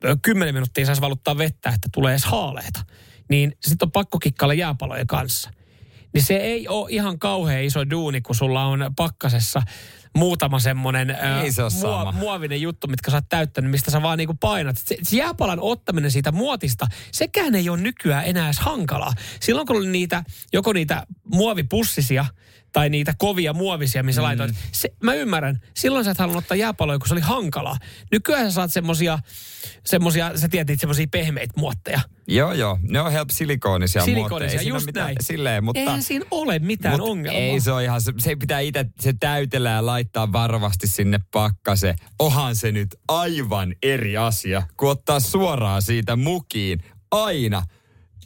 [0.05, 2.79] ö, 10 minuuttia saisi valuttaa vettä, että tulee edes haaleita.
[3.29, 5.49] Niin sitten on pakko kikkailla jääpalojen kanssa
[6.13, 9.61] niin se ei ole ihan kauhean iso duuni, kun sulla on pakkasessa
[10.17, 11.09] muutama semmoinen
[11.43, 12.11] Ei se sama.
[12.11, 14.77] muovinen juttu, mitkä sä oot täyttänyt, mistä sä vaan niinku painat.
[14.77, 19.13] Se, se jääpalan ottaminen siitä muotista, sekään ei ole nykyään enää edes hankalaa.
[19.41, 21.03] Silloin kun oli niitä, joko niitä
[21.33, 22.25] muovipussisia
[22.73, 24.25] tai niitä kovia muovisia, missä mm.
[24.25, 24.55] laitoit.
[24.71, 25.59] Se, mä ymmärrän.
[25.75, 27.77] Silloin sä et halunnut ottaa jääpaloja, kun se oli hankalaa.
[28.11, 29.19] Nykyään sä saat semmosia,
[29.85, 31.99] semmosia sä tiedät, semmosia pehmeitä muotteja.
[32.27, 32.79] Joo, joo.
[32.81, 34.59] Ne on help silikoonisia Silikoonisia, muotteja.
[34.59, 35.17] Ei siinä just mitään näin.
[35.21, 35.79] Silleen, mutta...
[35.79, 37.41] Eihän siinä ole mitään ongelmaa.
[37.41, 41.95] Ei se ole ihan, se, se pitää itse se täytellä ja laittaa varovasti sinne pakkaseen.
[42.19, 46.83] Ohan se nyt aivan eri asia, kuin ottaa suoraan siitä mukiin.
[47.11, 47.63] Aina.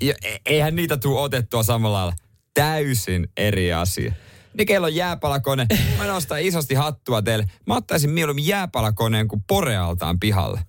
[0.02, 2.14] Ja e- eihän niitä tule otettua samalla lailla.
[2.54, 4.14] Täysin eri asia.
[4.58, 5.68] Niin kello on jääpalakone.
[5.98, 7.46] Mä nostan isosti hattua teille.
[7.68, 10.62] Mä ottaisin mieluummin jääpalakoneen kuin porealtaan pihalle.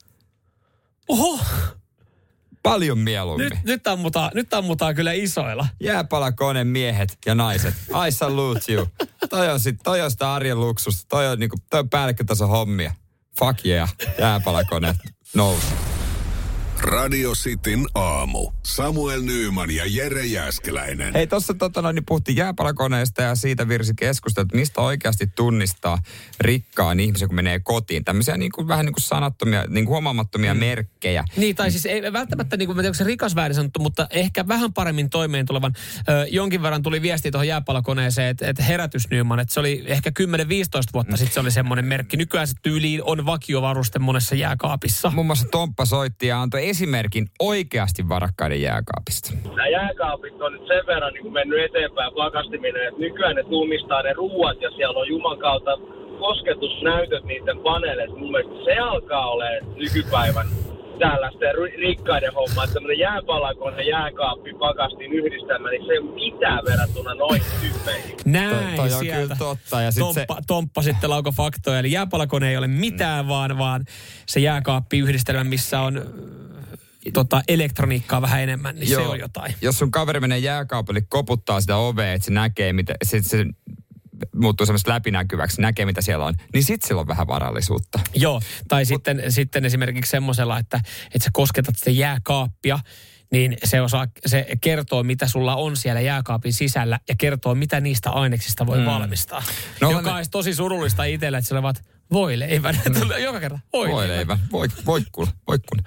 [1.09, 1.39] Oho,
[2.63, 3.51] Paljon mieluummin.
[3.51, 5.67] nyt, nyt, ammutaan, nyt ammutaan kyllä isoilla.
[5.81, 7.75] Jääpalakone miehet ja naiset.
[8.09, 8.87] I salute you.
[9.31, 11.05] Toi on, sit, toi on sitä arjen luksusta.
[11.09, 12.95] Toi on, niinku, toi on päällikkötason hommia.
[13.39, 13.95] Fuck yeah.
[14.19, 14.95] Jääpalakone.
[15.35, 15.92] Nousu.
[16.83, 18.51] Radio Cityn aamu.
[18.63, 21.15] Samuel Nyyman ja Jere Jäskeläinen.
[21.15, 25.99] Hei, tuossa tota, noin, niin puhuttiin jääpalakoneesta ja siitä virsi keskustelu, että mistä oikeasti tunnistaa
[26.41, 28.05] rikkaan ihmisen, kun menee kotiin.
[28.05, 30.61] Tämmöisiä niin kuin, vähän niin kuin sanattomia, niin kuin huomaamattomia mm.
[30.61, 31.25] merkkejä.
[31.37, 34.07] Niin, tai siis ei välttämättä, niin kuin, mä tiedän, onko se rikas väärin sanottu, mutta
[34.11, 35.73] ehkä vähän paremmin toimeen tulevan.
[36.09, 40.11] Ö, jonkin verran tuli viesti tuohon jääpalakoneeseen, että, että herätys Nyman, että se oli ehkä
[40.21, 40.23] 10-15
[40.95, 42.17] vuotta sitten se oli semmoinen merkki.
[42.17, 45.11] Nykyään se tyyliin on vakiovaruste monessa jääkaapissa.
[45.11, 49.29] Muun muassa Tomppa soitti ja antoi esimerkin oikeasti varakkaiden jääkaapista.
[49.57, 54.13] Nämä jääkaapit on nyt sen verran niin mennyt eteenpäin pakastiminen, että nykyään ne tunnistaa ne
[54.13, 55.79] ruuat ja siellä on Juman kautta
[56.19, 58.17] kosketusnäytöt niiden paneeleissa.
[58.17, 60.47] Mun mielestä se alkaa olemaan nykypäivän
[61.09, 66.65] tällaisten ri- rikkaiden homma, että tämmöinen jääpalakone, jääkaappi, pakastin yhdistelmä, niin se ei ole mitään
[66.65, 68.17] verrattuna noihin tyyppeihin.
[68.25, 69.23] Näin toi on sieltä.
[69.23, 70.43] kyllä totta, ja sit Tomppa, se...
[70.47, 71.79] Tomppa sitten lauko faktoja.
[71.79, 73.29] Eli jääpalakone ei ole mitään, mm.
[73.29, 73.85] vaan, vaan
[74.27, 76.05] se jääkaappiyhdistelmä, missä on äh,
[77.13, 79.03] tota, elektroniikkaa vähän enemmän, niin Joo.
[79.03, 79.55] se on jotain.
[79.63, 83.47] Jos sun kaveri menee jääkaapille, koputtaa sitä ovea, että se näkee, mitä, se, se
[84.35, 88.01] muuttuu semmoista läpinäkyväksi, näkee mitä siellä on, niin sit sillä on vähän varallisuutta.
[88.15, 92.79] Joo, tai Mut, sitten, sitten esimerkiksi semmoisella, että, että sä kosketat sitä jääkaappia,
[93.33, 98.11] niin se, osaa, se kertoo, mitä sulla on siellä jääkaapin sisällä ja kertoo, mitä niistä
[98.11, 98.85] aineksista voi mm.
[98.85, 99.43] valmistaa.
[99.81, 100.17] No, Joka ne...
[100.17, 102.81] olisi tosi surullista itselle, että siellä ovat voileivän.
[102.89, 103.11] Mm.
[103.25, 103.97] Joka kerta voileivän.
[103.97, 104.39] Voileivän.
[104.53, 105.29] Voi, voikkun.
[105.49, 105.79] voikkun.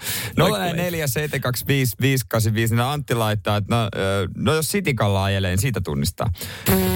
[0.76, 2.76] 04 725 585.
[2.76, 3.90] No Antti laittaa, että no,
[4.36, 6.32] no jos sitikalla ajelee, niin siitä tunnistaa.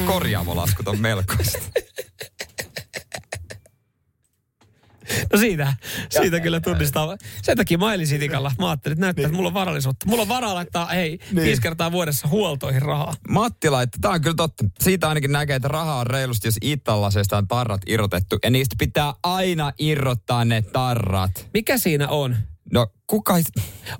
[0.05, 1.59] Korjaamolaskut on melkoista.
[5.33, 5.73] No siitä,
[6.09, 7.17] siitä ja, kyllä tunnistaa.
[7.41, 8.51] Sen takia mä ajelin sitikalla.
[8.59, 9.25] Mä ajattelin, että näyttää, niin.
[9.25, 10.05] että mulla on varallisuutta.
[10.05, 11.45] Mulla on varaa laittaa, hei, niin.
[11.45, 13.13] viisi kertaa vuodessa huoltoihin rahaa.
[13.29, 14.65] Matti laittaa, tää on kyllä totta.
[14.79, 18.37] Siitä ainakin näkee, että rahaa on reilusti, jos Itallasesta on tarrat irrotettu.
[18.43, 21.47] Ja niistä pitää aina irrottaa ne tarrat.
[21.53, 22.37] Mikä siinä on?
[22.73, 23.33] No kuka...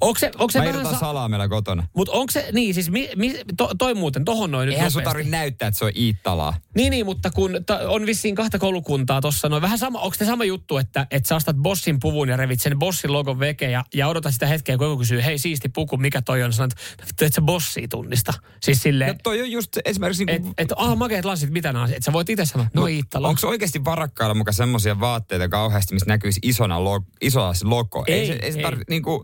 [0.01, 1.88] Onko se, onko se Mä irrotan sa- salaamella kotona.
[1.95, 5.32] Mutta onko se, niin siis mi, mi, to, toi muuten, tohon noin Eihän sun tarvitse
[5.32, 6.53] näyttää, että se on Iittalaa.
[6.76, 9.62] Niin, niin, mutta kun ta, on vissiin kahta koulukuntaa tossa noin.
[9.62, 12.80] Vähän sama, onko se sama juttu, että, että sä ostat bossin puvun ja revit sen
[12.80, 16.22] bossin logon veke ja, ja odotat sitä hetkeä, kun joku kysyy, hei siisti puku, mikä
[16.22, 16.53] toi on?
[16.53, 16.72] Sanot,
[17.10, 18.34] että et sä bossia tunnista.
[18.62, 19.12] Siis silleen...
[19.12, 20.26] No toi on just esimerkiksi...
[20.26, 20.53] Niin kuin...
[20.57, 23.28] Että et, ah, makeat lasit, mitä nämä Että sä voit itse sanoa, no, no Iittala.
[23.28, 28.03] Onko oikeasti varakkailla mukaan semmoisia vaatteita kauheasti, missä näkyisi isona, lo, isoa logo?
[28.07, 28.64] Ei, ei, se, ei se ei.
[28.64, 29.22] tarvi, niin kuin,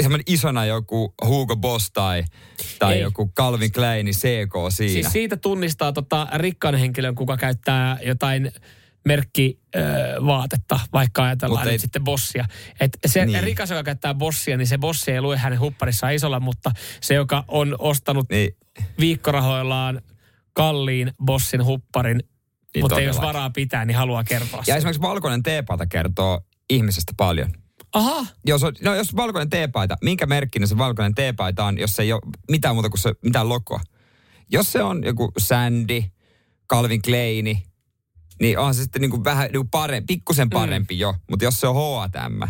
[0.00, 2.24] semmoinen isona joku Hugo Boss tai,
[2.78, 3.00] tai Ei.
[3.00, 4.92] joku Calvin Klein CK siinä.
[4.92, 8.52] Siis siitä tunnistaa tota rikkaan henkilön, kuka käyttää jotain
[9.06, 9.60] merkki
[10.26, 12.44] vaatetta, vaikka ajatellaan Mut nyt ei- sitten bossia.
[12.80, 13.42] Et se Niin.
[13.42, 16.70] rikas, joka käyttää bossia, niin se bossi ei lue hänen hupparissaan isolla, mutta
[17.00, 18.56] se, joka on ostanut Niin,
[19.00, 20.00] viikkorahoillaan
[20.52, 22.22] kalliin bossin hupparin,
[22.74, 24.76] Niin mutta ei jos varaa pitää, niin haluaa kertoa ja sen.
[24.76, 27.50] esimerkiksi valkoinen teepaita kertoo ihmisestä paljon.
[27.94, 32.02] Aha, Jos, on, no jos valkoinen teepaita, minkä merkkinen se valkoinen teepaita on, jos se
[32.02, 32.20] ei ole
[32.50, 33.80] mitään muuta kuin se, mitään logoa?
[34.50, 36.04] Jos se on joku Sandy,
[36.70, 37.62] Calvin Kleini,
[38.40, 41.00] niin onhan se sitten niin kuin vähän niin kuin parempi, pikkusen parempi mm.
[41.00, 41.14] jo.
[41.30, 42.48] Mutta jos se on H&M,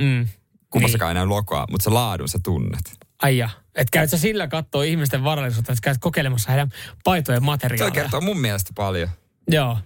[0.00, 0.26] mm.
[0.70, 2.98] kummassakaan ei näy logoa, mutta se laadun sä tunnet.
[3.22, 3.48] ai ja.
[3.74, 6.70] Et käyt sä sillä kattoo ihmisten varallisuutta, että käyt kokeilemassa heidän
[7.04, 7.90] paitojen Se materiaaleja.
[7.90, 9.08] kertoo mun mielestä paljon.
[9.48, 9.78] Joo.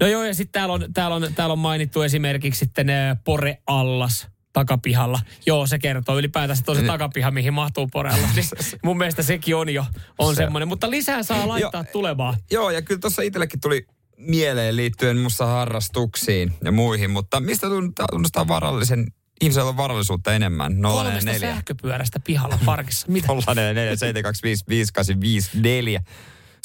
[0.00, 2.86] No joo, ja sitten täällä on, täällä, on, täällä on mainittu esimerkiksi sitten
[3.24, 5.20] Pore Allas takapihalla.
[5.46, 8.34] Joo, se kertoo ylipäätään se tosi takapiha, mihin mahtuu Pore Allas.
[8.36, 8.46] Niin
[8.84, 9.84] mun mielestä sekin on jo
[10.18, 10.68] on Se- semmoinen.
[10.68, 11.92] Mutta lisää saa laittaa Joo.
[11.92, 12.34] tulemaan.
[12.50, 13.86] Joo, ja kyllä tuossa itsellekin tuli
[14.16, 17.66] mieleen liittyen musta harrastuksiin ja muihin, mutta mistä
[18.10, 19.06] tunnistaa varallisen,
[19.40, 20.72] ihmisellä on varallisuutta enemmän?
[20.82, 23.06] Kolmesta 044 sähköpyörästä pihalla parkissa.
[23.10, 23.26] Mitä?
[23.28, 26.00] 044 725 5854.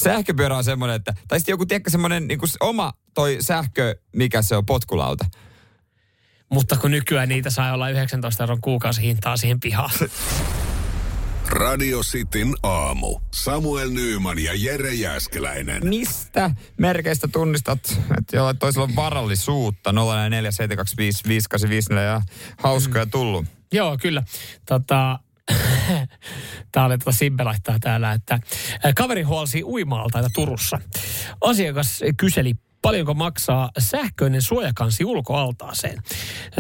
[0.04, 4.56] Sähköpyörä on semmoinen, että, tai sitten joku, tiedätkö, semmoinen niin oma toi sähkö, mikä se
[4.56, 5.26] on, potkulauta.
[6.50, 9.90] Mutta kun nykyään niitä saa olla 19 euron kuukausihintaa siihen pihaan.
[11.50, 13.20] Radio Cityn aamu.
[13.34, 15.88] Samuel Nyyman ja Jere Jäskeläinen.
[15.88, 17.80] Mistä merkeistä tunnistat,
[18.20, 19.92] että jollain toisella on varallisuutta?
[19.92, 22.22] 044 725 5854 ja
[22.58, 23.46] hauskoja tullut.
[23.72, 24.24] Joo, kyllä.
[24.66, 25.20] Tota,
[26.72, 28.40] Tämä oli tuota Sibbe laittaa täällä, että
[28.96, 30.80] kaveri huolsi uima-altaita Turussa.
[31.42, 35.98] Asiakas kyseli, paljonko maksaa sähköinen suojakansi ulkoaltaaseen.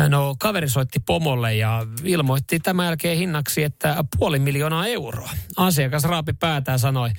[0.09, 5.30] No kaveri soitti pomolle ja ilmoitti tämän jälkeen hinnaksi, että puoli miljoonaa euroa.
[5.57, 7.09] Asiakas raapi päätään sanoi,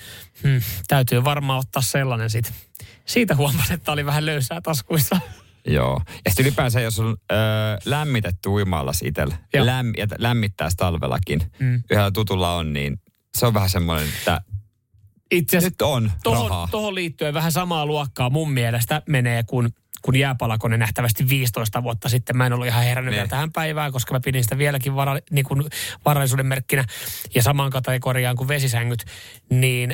[0.42, 0.56] hm,
[0.88, 2.52] täytyy varmaan ottaa sellainen sit.
[3.04, 5.20] Siitä huomasi, että oli vähän löysää taskuissa.
[5.66, 6.02] Joo.
[6.06, 7.38] Ja sitten ylipäänsä, jos on öö,
[7.84, 11.82] lämmitetty uimaallas itsellä, lämm, ja lämmittää talvellakin, mm.
[11.90, 13.00] yhdellä tutulla on, niin
[13.34, 14.40] se on vähän semmoinen, että
[15.30, 16.68] Itse asiassa nyt on tohon, rahaa.
[16.70, 19.70] tohon liittyen vähän samaa luokkaa mun mielestä menee, kun
[20.02, 22.36] kun jääpalakone nähtävästi 15 vuotta sitten.
[22.36, 23.16] Mä en ollut ihan herännyt Niin.
[23.16, 25.64] vielä tähän päivään, koska mä pidin sitä vieläkin vara, niin kuin
[26.04, 26.84] varallisuuden merkkinä
[27.34, 29.04] ja samaan kategoriaan kuin vesisängyt,
[29.50, 29.92] niin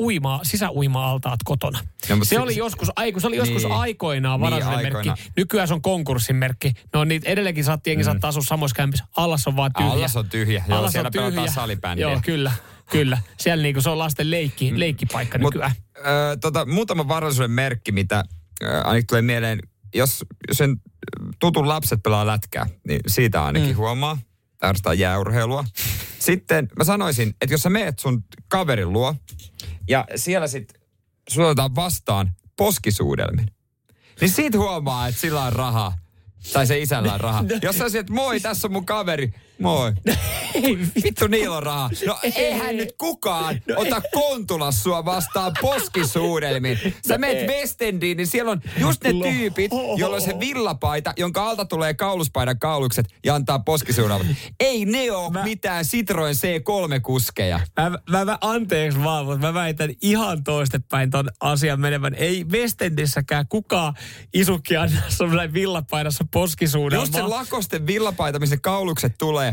[0.00, 1.78] uima, sisäuima-altaat kotona.
[2.08, 3.72] No, se, se- oli joskus, aiku, se oli joskus Niin.
[3.72, 4.96] aikoinaan Niin, varallisuuden merkki.
[4.96, 5.18] aikoinaan.
[5.36, 6.72] Nykyään se on konkurssin merkki.
[6.92, 9.04] No niitä edelleenkin saat, jengi saattaa asua samoissa kämpissä.
[9.16, 9.92] Allas on vaan tyhjä.
[9.92, 10.64] Allas on tyhjä.
[10.68, 11.50] Joo, Allas siellä on pelataan tyhjä.
[11.50, 12.02] salibändiä.
[12.10, 12.52] Joo, kyllä.
[12.90, 13.18] Kyllä.
[13.38, 15.72] Siellä niinku se on lasten leikki, leikkipaikka Mut, nykyään.
[15.98, 16.02] ö,
[16.40, 18.24] tota, muutama varallisuuden merkki, mitä
[18.62, 19.60] ö, ainakin tulee mieleen,
[19.94, 20.76] jos sen
[21.38, 23.76] tutun lapset pelaa lätkää, niin siitä ainakin mm.
[23.76, 24.18] huomaa.
[24.58, 25.64] Tarvitaan jääurheilua.
[26.18, 29.14] Sitten mä sanoisin, että jos sä meet sun kaverin luo
[29.88, 30.80] ja siellä sitten
[31.28, 33.46] sulla otetaan vastaan poskisuudelmin,
[34.20, 35.98] niin siitä huomaa, että sillä on rahaa.
[36.52, 37.44] Tai se isällä on rahaa.
[37.62, 39.34] Jos sä että moi, tässä on mun kaveri.
[39.58, 39.92] Moi.
[41.04, 41.90] Vittu, niillä on rahaa.
[42.06, 46.78] No eihän nyt kukaan ota kontulas sua vastaan poskisuudelmin.
[47.08, 51.64] Sä meet Westendiin, niin siellä on just ne tyypit, joilla on se villapaita, jonka alta
[51.64, 54.26] tulee kauluspaidan kaulukset ja antaa poskisuudelmat.
[54.60, 57.60] Ei ne oo Mä- mitään Citroen C3-kuskeja.
[57.80, 62.14] Mä, mä, mä, anteeksi vaan, mutta mä väitän ihan toistepäin ton asian menevän.
[62.14, 63.94] Ei Westendissäkään kukaan
[64.34, 65.00] isukki anna
[65.52, 67.02] villapaidassa poskisuudelma.
[67.02, 69.47] Just se lakosten villapaita, missä kaulukset tulee.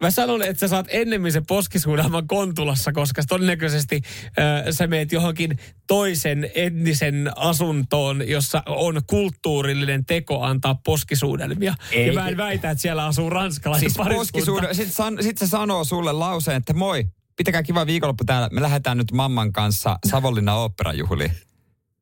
[0.00, 5.58] Mä sanon, että sä saat ennemmin sen poskisuudelman Kontulassa, koska todennäköisesti äh, sä meet johonkin
[5.86, 11.74] toisen etnisen asuntoon, jossa on kulttuurillinen teko antaa poskisuudelmia.
[11.92, 12.06] Ei.
[12.06, 14.74] Ja mä en väitä, että siellä asuu ranskalainen Siis poskisuudel...
[14.74, 17.04] Sitten san, sit se sanoo sulle lauseen, että moi,
[17.36, 18.48] pitäkää kiva viikonloppu täällä.
[18.52, 21.32] Me lähdetään nyt mamman kanssa Savonlinnan oopperajuhliin.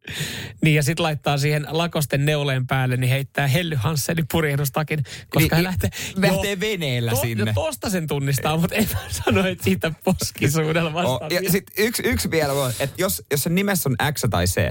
[0.63, 5.49] Niin ja sitten laittaa siihen lakosten neuleen päälle, niin heittää Helly Hansenin purjehdustakin, koska Niin,
[5.51, 5.91] hän niin, lähtee...
[6.17, 7.45] lähtee veneellä sinne.
[7.47, 11.11] Ja tosta sen tunnistaa, mutta en mä sano, että siitä poskisuudelmasta.
[11.11, 14.45] Oh, ja sitten yksi, yksi vielä voi, että jos, jos sen nimessä on X tai
[14.45, 14.71] C,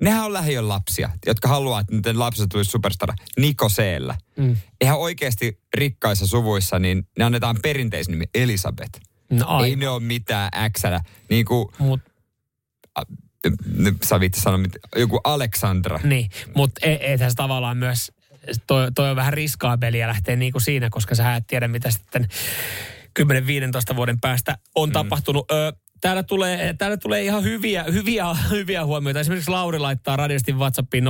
[0.00, 3.14] nehän on lähiön lapsia, jotka haluaa, että niiden lapset tulisi superstara.
[3.36, 4.16] Niko Cllä.
[4.36, 4.56] Mm.
[4.80, 9.00] Eihän oikeasti rikkaissa suvuissa, niin ne annetaan perinteisnimi Elisabeth.
[9.30, 9.64] No, aivan.
[9.64, 10.82] Ei ne ole mitään x
[11.30, 12.00] Niin kuin, Mut,
[14.04, 16.00] sä viitti sanoa, mit- joku Alexandra.
[16.02, 18.12] niin, mutta ei, ei tässä tavallaan myös,
[18.66, 22.28] toi, toi on vähän riskaabeliä lähteä niin kuin siinä, koska sä et tiedä, mitä sitten
[23.92, 24.92] 10-15 vuoden päästä on mm.
[24.92, 25.50] tapahtunut.
[25.50, 29.20] Ö, Täällä tulee, täällä tulee ihan hyviä, hyviä, hyviä huomioita.
[29.20, 31.08] Esimerkiksi Lauri laittaa radiosti WhatsAppiin 0447255854,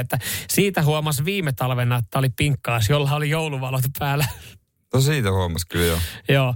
[0.00, 4.24] että siitä huomasi viime talvena, että oli pinkkaas, jolla oli jouluvalot päällä.
[4.94, 5.98] No siitä huomasi kyllä jo.
[6.28, 6.54] Joo.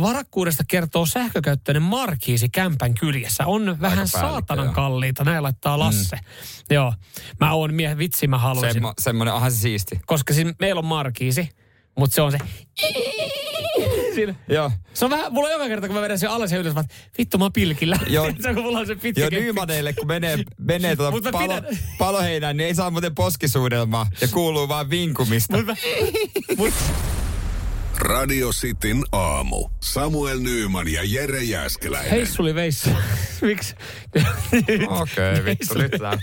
[0.00, 3.46] Varakkuudesta kertoo sähkökäyttöinen markiisi kämpän kyljessä.
[3.46, 4.74] On vähän saatanan joo.
[4.74, 5.24] kalliita.
[5.24, 6.16] Näin laittaa Lasse.
[6.16, 6.74] Mm.
[6.74, 6.92] Joo.
[7.40, 8.72] Mä oon mie, vitsi mä haluaisin.
[8.72, 10.00] Semmo, semmoinen, onhan se siisti.
[10.06, 11.48] Koska siis meillä on markiisi,
[11.98, 12.38] mutta se on se...
[14.14, 14.34] Siinä.
[14.48, 14.70] Joo.
[14.94, 16.86] Se on vähän, mulla on joka kerta, kun mä vedän sen alas ja ylös, vaan
[17.18, 17.98] vittu mä oon pilkillä.
[18.06, 18.26] Joo.
[18.42, 19.30] se, kun mulla on se pitkä Joo.
[19.30, 24.68] Nymaneille, kun menee, menee tuota palo, pidän- paloheinään, niin ei saa muuten poskisuudelmaa ja kuuluu
[24.68, 25.56] vaan vinkumista.
[25.56, 25.74] Mut mä,
[26.58, 26.74] mut,
[27.96, 29.68] Radio Cityn aamu.
[29.80, 32.10] Samuel Nyyman ja Jere Jäskeläinen.
[32.10, 32.90] heissuli veissa.
[33.42, 33.74] Miksi?
[34.88, 36.18] Okei, okay, vittu, nyt tää.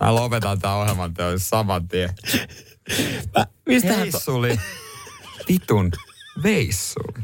[0.00, 2.10] Mä lopetan tää ohjelman teon saman tien.
[3.68, 4.56] Mistähän to, Veissuli.
[5.48, 5.90] Vitun
[6.42, 7.22] veissuli.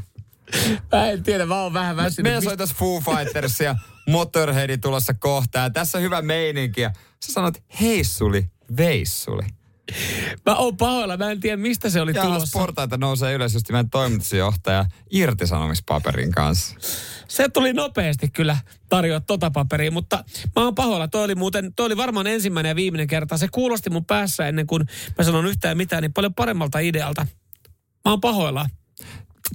[0.91, 2.23] mä en tiedä, mä oon vähän väsynyt.
[2.23, 3.75] Meillä Mist- soitas Foo Fighters ja
[4.07, 5.59] Motorheadin tulossa kohta.
[5.59, 6.81] Ja tässä on hyvä meininki.
[6.81, 6.91] Ja
[7.25, 9.43] sä sanot heissuli, veissuli.
[10.45, 12.59] Mä oon pahoilla, mä en tiedä mistä se oli Ja alas tulossa.
[12.59, 13.37] portaita nousee
[13.71, 16.75] meidän toimitusjohtaja irtisanomispaperin kanssa.
[17.27, 18.57] Se tuli nopeasti kyllä
[18.89, 20.23] tarjoa tota paperia, mutta
[20.55, 21.07] mä oon pahoilla.
[21.07, 23.37] Toi oli muuten, toi oli varmaan ensimmäinen ja viimeinen kerta.
[23.37, 24.83] Se kuulosti mun päässä ennen kuin
[25.17, 27.27] mä sanon yhtään mitään, niin paljon paremmalta idealta.
[28.05, 28.69] Mä oon pahoilla.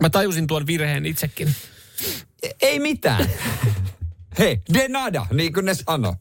[0.03, 1.55] Mä tajusin tuon virheen itsekin.
[2.62, 3.31] Ei mitään.
[4.39, 6.16] Hei, de nada, niin kuin ne sano.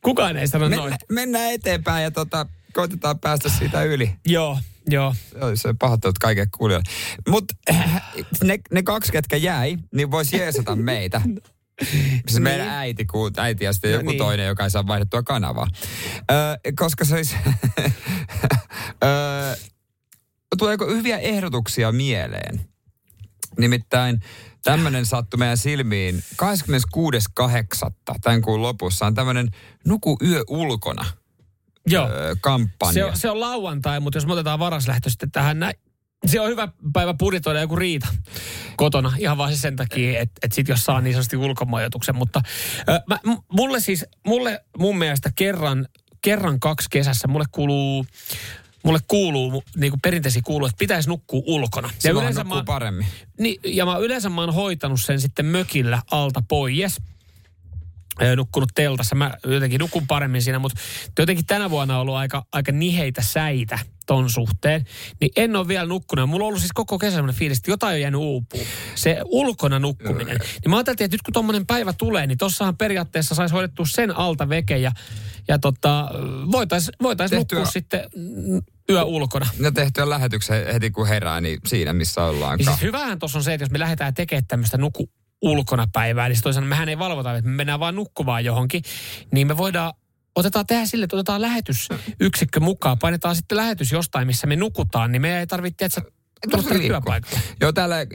[0.00, 0.82] Kukaan ei sano noin.
[0.82, 4.16] Mennä, mennään eteenpäin ja tota, koitetaan päästä siitä yli.
[4.26, 4.58] Joo,
[4.90, 5.14] joo.
[5.54, 6.90] Se pahoittelut kaikille kuulijoille.
[7.28, 7.54] Mutta
[8.44, 11.20] ne, ne kaksi, ketkä jäi, niin voisi jeesata meitä.
[12.28, 14.18] Siis meidän äiti, ku, äiti ja sitten No joku niin.
[14.18, 15.66] toinen, joka ei saa vaihdettua kanavaa.
[16.30, 16.34] Ö,
[16.78, 17.36] koska se olisi...
[19.04, 19.56] Ö,
[20.58, 22.60] tuleeko hyviä ehdotuksia mieleen?
[23.58, 24.20] Nimittäin
[24.62, 27.90] tämmöinen sattui meidän silmiin 26.8.
[28.20, 29.48] tämän kuun lopussa on tämmöinen
[29.86, 31.04] Nuku yö ulkona
[31.86, 32.08] Joo.
[32.40, 32.92] kampanja.
[32.92, 35.74] Se on, se on lauantai, mutta jos me otetaan varaslähtö sitten tähän näin,
[36.26, 38.06] se on hyvä päivä budjetoida joku riita
[38.76, 39.12] kotona.
[39.18, 42.16] Ihan vaan siis sen takia, että et sit jos saa niin sanotusti ulkomajoituksen.
[42.16, 42.42] Mutta
[42.88, 43.18] ö, mä,
[43.52, 45.88] mulle siis, mulle mun mielestä kerran,
[46.22, 48.06] kerran kaksi kesässä, mulle kuuluu,
[48.84, 51.90] mulle kuuluu, niin kuin perinteisesti kuuluu, että pitäisi nukkua ulkona.
[51.98, 53.06] Silloin mä, nukkuu oon- paremmin.
[53.40, 57.00] niin, ja mä yleensä mä oon hoitanut sen sitten mökillä alta pois.
[58.36, 59.14] Nukkunut teltassa.
[59.14, 60.80] Mä jotenkin nukun paremmin siinä, mutta
[61.18, 64.84] jotenkin tänä vuonna on ollut aika, aika niheitä säitä ton suhteen.
[65.20, 66.30] Niin en ole vielä nukkunut.
[66.30, 68.66] Mulla on ollut siis koko kesä sellainen fiilis, että jotain on jäänyt uupuun.
[68.94, 70.36] Se ulkona nukkuminen.
[70.36, 74.16] Niin mä ajattelin, että nyt kun tommonen päivä tulee, niin tossahan periaatteessa saisi hoidettua sen
[74.16, 74.92] alta veke ja,
[75.48, 76.08] ja tota,
[76.52, 79.46] voitaisiin voitais Tehtyä- nukkua sitten mm, yö ulkona.
[79.60, 82.76] Ja tehtyä lähetyksen heti kun herää, niin siinä missä Ja ollaankaan.
[82.78, 85.10] siis hyvähän tuossa on se, että jos me lähdetään tekemään tämmöistä nuku
[85.44, 88.82] ulkona päivää, niin sit toisaalta mehän ei valvota, että me mennään vaan nukkumaan johonkin,
[89.32, 89.92] niin me voidaan
[90.36, 95.22] Otetaan tehdä sille, että otetaan lähetysyksikkö mukaan, painetaan sitten lähetys jostain, missä me nukutaan, niin
[95.22, 96.00] me ei tarvitse, että
[96.52, 96.86] liikkua.
[96.86, 97.40] työpaikalle.
[97.60, 98.06] Joo, täällä, e,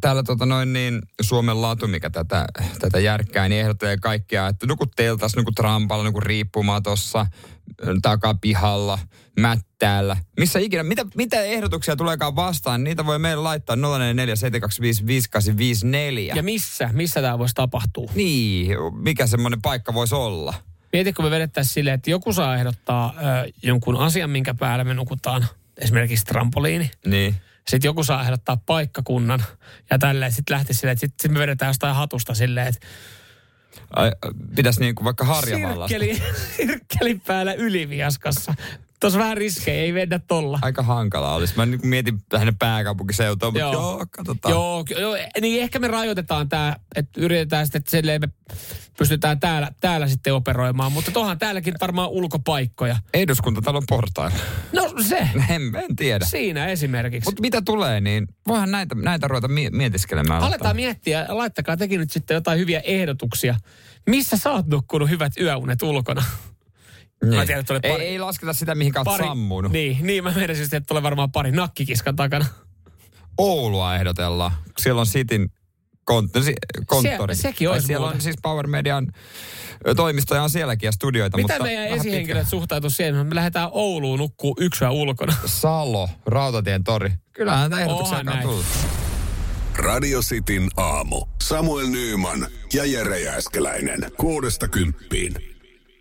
[0.00, 2.46] täällä tota noin niin, Suomen latu, mikä tätä,
[2.78, 7.26] tätä järkkää, niin ehdottelee kaikkea, että nukut teltas, nukut rampalla, nukut riippumatossa,
[8.02, 8.98] takaa pihalla,
[9.40, 10.16] mättäällä.
[10.38, 13.80] Missä ikinä, mitä, mitä ehdotuksia tuleekaan vastaan, niitä voi meille laittaa 0447255854.
[16.36, 16.90] Ja missä?
[16.92, 18.10] Missä tämä voisi tapahtua?
[18.14, 20.54] Niin, mikä semmoinen paikka voisi olla?
[20.92, 24.94] Mieti, kun me vedettäisiin silleen, että joku saa ehdottaa ö, jonkun asian, minkä päällä me
[24.94, 25.46] nukutaan.
[25.78, 26.90] Esimerkiksi trampoliini.
[27.06, 27.34] Niin.
[27.68, 29.44] Sitten joku saa ehdottaa paikkakunnan
[29.90, 30.32] ja tälleen.
[30.32, 32.86] Sitten lähti silleen, että sitten sit me vedetään jostain hatusta silleen, että
[33.96, 34.12] Ai,
[34.56, 35.88] Pitäisi niin kuin vaikka Harjavallasta.
[35.98, 36.22] sirkkeli,
[36.56, 38.54] sirkkeli päällä yliviaskassa.
[39.02, 40.58] Tuossa vähän riskejä, ei mennä tolla.
[40.62, 41.56] Aika hankala olisi.
[41.56, 44.52] Mä niin mietin lähinnä pääkaupunkiseutua, mutta joo, joo katsotaan.
[44.52, 48.28] Joo, joo, niin ehkä me rajoitetaan tämä, että yritetään sitten, että silleen me
[48.98, 50.92] pystytään täällä, täällä sitten operoimaan.
[50.92, 52.96] Mutta tuohan täälläkin varmaan ulkopaikkoja.
[53.14, 54.36] Eduskuntatalon portailla.
[54.72, 56.24] No se, En, en tiedä.
[56.24, 57.28] siinä esimerkiksi.
[57.28, 60.42] Mutta mitä tulee, niin voihan näitä, näitä ruveta mie- mietiskelemään.
[60.42, 63.54] Aletaan miettiä, laittakaa tekin nyt sitten jotain hyviä ehdotuksia.
[64.06, 66.24] Missä sä oot nukkunut hyvät yöunet ulkona?
[67.22, 67.34] Niin.
[67.34, 69.72] Mä tiedän, että oli ei, pari- ei lasketa sitä, mihin oot sammunut.
[69.72, 72.46] Niin, niin mä meinasin, että tulee varmaan pari nakkikiskan takana.
[73.38, 74.52] Oulua ehdotellaan.
[74.78, 75.48] Siellä on Sitin
[76.10, 76.54] kont- si-
[76.86, 77.34] konttori.
[77.34, 78.16] Se- sekin olisi Siellä muuten.
[78.16, 79.12] on siis Power Median
[79.96, 81.36] toimistoja on sielläkin ja studioita.
[81.36, 83.26] Mitä mutta meidän esihenkilöt suhtautuu siihen?
[83.26, 85.34] Me lähdetään Ouluun nukkuu yksi yö ulkona.
[85.46, 87.10] Salo, Rautatien tori.
[87.32, 88.64] Kyllähän näitä ehdotuksia on tullut.
[89.76, 91.26] Radio Cityn aamu.
[91.42, 94.00] Samuel Nyyman ja Jere Jääskeläinen.
[94.16, 95.51] Kuudesta kymppiin.